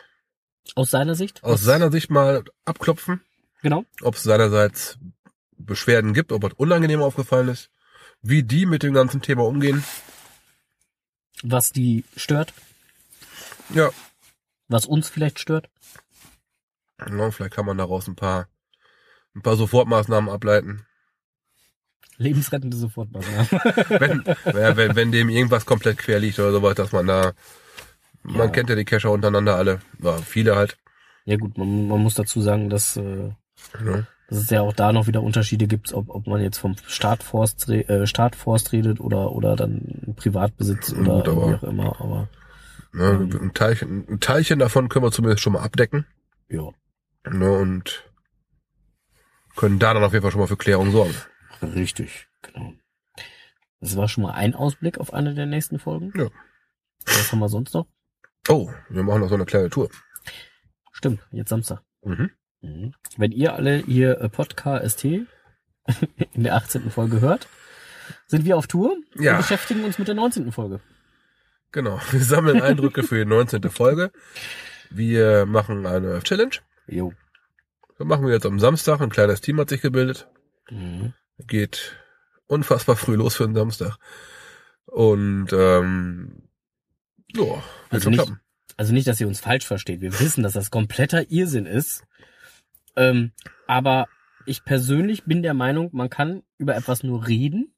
Aus 0.75 0.91
seiner 0.91 1.15
Sicht. 1.15 1.43
aus 1.45 1.63
seiner 1.63 1.91
Sicht 1.91 2.11
mal 2.11 2.45
abklopfen, 2.65 3.23
Genau. 3.63 3.85
ob 4.03 4.17
es 4.17 4.23
seinerseits 4.25 4.99
Beschwerden 5.59 6.15
gibt, 6.15 6.33
ob 6.33 6.43
was 6.43 6.53
unangenehm 6.55 7.03
aufgefallen 7.03 7.49
ist, 7.49 7.71
wie 8.23 8.43
die 8.43 8.67
mit 8.67 8.83
dem 8.83 8.93
ganzen 8.95 9.23
Thema 9.23 9.45
umgehen. 9.45 9.85
Was 11.43 11.73
die 11.73 12.05
stört. 12.17 12.53
Ja, 13.71 13.91
Was 14.69 14.87
uns 14.87 15.09
vielleicht 15.09 15.39
stört. 15.39 15.69
ja 16.99 17.31
vielleicht 17.31 17.55
kann 17.55 17.67
man 17.67 17.79
daraus 17.79 18.07
ein 18.09 18.17
paar, 18.17 18.49
ein 19.35 19.43
paar 19.43 19.57
Sofortmaßnahmen 19.57 20.31
ableiten. 20.31 20.87
Lebensrettende 22.19 22.77
Sofortmaßnahmen. 22.77 23.49
wenn, 24.01 24.25
ja, 24.47 24.77
wenn, 24.77 24.97
wenn 24.97 25.13
dem 25.13 25.29
irgendwas 25.29 25.67
komplett 25.67 25.99
quer 25.99 26.19
liegt 26.19 26.39
oder 26.39 26.53
sowas, 26.53 26.75
dass 26.75 26.93
man 26.93 27.07
da, 27.07 27.33
man 28.23 28.49
Ja. 28.49 28.49
kennt 28.49 28.71
ja 28.71 28.77
die 28.77 28.87
Cacher 28.87 29.11
untereinander 29.11 29.57
alle, 29.57 29.81
ja, 30.03 30.17
viele 30.19 30.57
halt. 30.57 30.79
ja 31.27 31.37
gut, 31.37 31.59
man, 31.59 31.89
man 31.89 32.01
muss 32.03 32.15
dazu 32.15 32.41
sagen, 32.41 32.71
dass, 32.71 32.97
äh, 32.97 33.33
Ne? 33.81 34.07
Dass 34.29 34.39
es 34.39 34.51
ja 34.51 34.61
auch 34.63 34.73
da 34.73 34.93
noch 34.93 35.07
wieder 35.07 35.23
Unterschiede 35.23 35.67
gibt, 35.67 35.93
ob, 35.93 36.09
ob 36.11 36.27
man 36.27 36.41
jetzt 36.41 36.59
vom 36.59 36.77
Staatforst, 36.87 37.69
re- 37.69 37.89
äh, 37.89 38.07
Staatforst 38.07 38.73
redet 38.73 39.01
oder, 39.01 39.33
oder 39.33 39.55
dann 39.57 40.15
Privatbesitz 40.17 40.93
oder 40.93 41.17
Gut, 41.23 41.29
aber- 41.29 41.51
wie 41.51 41.55
auch 41.55 41.63
immer. 41.63 42.01
Aber 42.01 42.29
Ne? 42.93 43.13
Mhm. 43.13 43.41
Ein, 43.43 43.53
Teilchen, 43.55 44.09
ein 44.09 44.21
Teilchen 44.21 44.59
davon 44.59 44.89
können 44.89 45.05
wir 45.05 45.13
zumindest 45.13 45.43
schon 45.43 45.53
mal 45.53 45.61
abdecken 45.63 46.07
ja, 46.49 46.63
ne? 47.31 47.53
und 47.53 48.05
können 49.55 49.79
da 49.79 49.93
dann 49.93 50.03
auf 50.03 50.13
jeden 50.15 50.23
Fall 50.23 50.31
schon 50.33 50.41
mal 50.41 50.47
für 50.47 50.57
Klärung 50.57 50.91
sorgen. 50.93 51.15
richtig, 51.63 52.27
genau. 52.41 52.73
Das 53.81 53.97
war 53.99 54.09
schon 54.09 54.23
mal 54.23 54.33
ein 54.33 54.55
Ausblick 54.55 54.97
auf 54.99 55.13
eine 55.13 55.35
der 55.35 55.45
nächsten 55.45 55.79
Folgen. 55.79 56.11
Ja. 56.17 56.29
Was 57.05 57.31
haben 57.33 57.39
wir 57.41 57.49
sonst 57.51 57.75
noch? 57.75 57.87
Oh, 58.49 58.71
wir 58.89 59.03
machen 59.03 59.21
noch 59.21 59.29
so 59.29 59.35
eine 59.35 59.45
kleine 59.45 59.69
Tour. 59.69 59.91
Stimmt, 60.93 61.21
jetzt 61.33 61.51
Samstag. 61.51 61.83
Mhm. 62.03 62.31
Mhm. 62.63 62.95
Wenn 63.17 63.33
ihr 63.33 63.55
alle 63.55 63.77
hier 63.79 64.21
äh, 64.21 64.29
Podcast 64.29 65.05
in 65.05 65.27
der 66.35 66.55
18. 66.55 66.91
Folge 66.91 67.21
hört, 67.21 67.49
sind 68.27 68.45
wir 68.45 68.57
auf 68.57 68.67
Tour 68.67 68.97
Ja. 69.19 69.33
und 69.33 69.39
beschäftigen 69.39 69.85
uns 69.85 69.99
mit 69.99 70.09
der 70.09 70.15
19. 70.15 70.53
Folge. 70.53 70.81
Genau, 71.73 72.01
wir 72.11 72.21
sammeln 72.21 72.63
Eindrücke 72.63 73.03
für 73.03 73.17
die 73.19 73.25
19. 73.25 73.63
Folge. 73.71 74.11
Wir 74.91 75.47
machen 75.47 75.87
eine 75.87 76.23
Challenge. 76.23 76.55
Jo. 76.87 77.13
Das 77.99 78.07
machen 78.07 78.27
wir 78.27 78.33
jetzt 78.35 78.47
am 78.47 78.59
Samstag. 78.61 79.01
Ein 79.01 79.11
kleines 79.11 79.41
Team 79.41 79.59
hat 79.59 79.69
sich 79.71 79.81
gebildet. 79.81 80.29
Mhm. 80.71 81.13
geht 81.47 81.97
unfassbar 82.49 82.97
früh 82.97 83.15
los 83.17 83.37
für 83.37 83.45
einen 83.45 83.55
Samstag. 83.55 83.97
Und 84.87 85.49
ähm, 85.53 86.49
ja, 87.35 87.63
Also 87.91 88.11
nicht- 88.11 88.19
klappen. 88.19 88.41
Also 88.77 88.93
nicht, 88.93 89.07
dass 89.09 89.21
ihr 89.21 89.27
uns 89.27 89.41
falsch 89.41 89.65
versteht. 89.67 90.01
Wir 90.03 90.19
wissen, 90.21 90.43
dass 90.43 90.53
das 90.53 90.71
kompletter 90.71 91.31
Irrsinn 91.31 91.65
ist. 91.67 92.05
Ähm, 92.97 93.33
aber 93.67 94.09
ich 94.47 94.65
persönlich 94.65 95.25
bin 95.25 95.43
der 95.43 95.55
Meinung, 95.55 95.91
man 95.93 96.09
kann 96.11 96.43
über 96.59 96.75
etwas 96.77 97.03
nur 97.03 97.27
reden, 97.27 97.75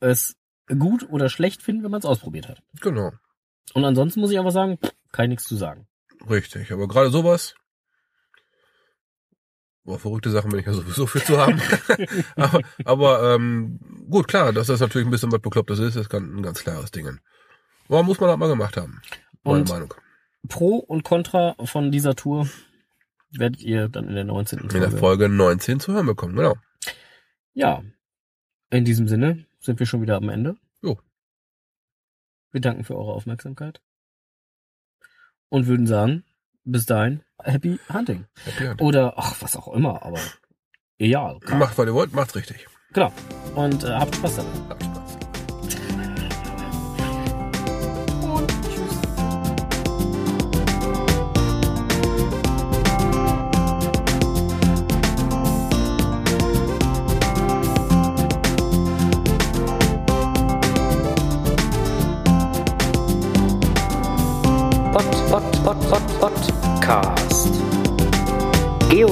es 0.00 0.36
gut 0.66 1.08
oder 1.10 1.28
schlecht 1.28 1.62
finden, 1.62 1.82
wenn 1.84 1.90
man 1.90 1.98
es 2.00 2.06
ausprobiert 2.06 2.48
hat. 2.48 2.62
Genau, 2.80 3.12
Und 3.74 3.84
ansonsten 3.84 4.20
muss 4.20 4.30
ich 4.30 4.38
einfach 4.38 4.52
sagen, 4.52 4.78
kann 5.12 5.24
ich 5.26 5.30
nichts 5.30 5.44
zu 5.44 5.56
sagen. 5.56 5.86
richtig. 6.28 6.72
Aber 6.72 6.88
gerade 6.88 7.10
sowas, 7.10 7.54
boah, 9.84 9.98
verrückte 9.98 10.30
Sachen 10.30 10.50
bin 10.50 10.60
ich 10.60 10.66
ja 10.66 10.72
sowieso 10.72 11.06
für 11.06 11.22
zu 11.22 11.38
haben. 11.38 11.60
aber 12.36 12.60
aber 12.84 13.34
ähm, 13.34 13.78
gut, 14.08 14.28
klar, 14.28 14.52
dass 14.52 14.68
das 14.68 14.80
natürlich 14.80 15.06
ein 15.06 15.10
bisschen 15.10 15.32
was 15.32 15.40
Beklopptes 15.40 15.78
ist, 15.78 15.96
ist 15.96 16.08
ganz- 16.10 16.26
ein 16.32 16.42
ganz 16.42 16.62
klares 16.62 16.90
Ding. 16.90 17.18
Aber 17.88 18.02
muss 18.02 18.20
man 18.20 18.30
auch 18.30 18.36
mal 18.36 18.48
gemacht 18.48 18.76
haben. 18.76 19.00
Meine 19.42 19.60
Und- 19.60 19.68
Meinung. 19.68 19.94
Pro 20.48 20.76
und 20.76 21.02
Contra 21.04 21.54
von 21.66 21.90
dieser 21.92 22.16
Tour 22.16 22.48
werdet 23.32 23.62
ihr 23.62 23.88
dann 23.88 24.08
in 24.08 24.14
der 24.14 24.24
19. 24.24 24.58
In 24.58 24.68
der 24.68 24.82
Folge. 24.82 24.98
Folge 24.98 25.28
19 25.28 25.80
zu 25.80 25.92
hören 25.92 26.06
bekommen, 26.06 26.36
genau. 26.36 26.56
Ja. 27.52 27.82
In 28.70 28.84
diesem 28.84 29.08
Sinne 29.08 29.46
sind 29.58 29.78
wir 29.78 29.86
schon 29.86 30.02
wieder 30.02 30.16
am 30.16 30.28
Ende. 30.28 30.56
Jo. 30.82 30.98
Wir 32.52 32.60
danken 32.60 32.84
für 32.84 32.96
eure 32.96 33.12
Aufmerksamkeit. 33.12 33.80
Und 35.48 35.66
würden 35.66 35.86
sagen, 35.86 36.24
bis 36.64 36.86
dahin, 36.86 37.22
happy 37.42 37.78
hunting. 37.92 38.26
Happy 38.44 38.66
Hand. 38.66 38.80
Oder, 38.80 39.14
ach, 39.16 39.36
was 39.40 39.56
auch 39.56 39.68
immer, 39.68 40.02
aber 40.02 40.20
egal. 40.98 41.40
Macht, 41.48 41.76
was 41.76 41.86
ihr 41.86 41.94
wollt, 41.94 42.12
macht's 42.12 42.36
richtig. 42.36 42.66
Genau. 42.92 43.12
Und 43.54 43.84
äh, 43.84 43.88
habt 43.88 44.14
Spaß 44.14 44.36
dabei. 44.36 44.48
Habt 44.68 44.84
Spaß. 44.84 44.99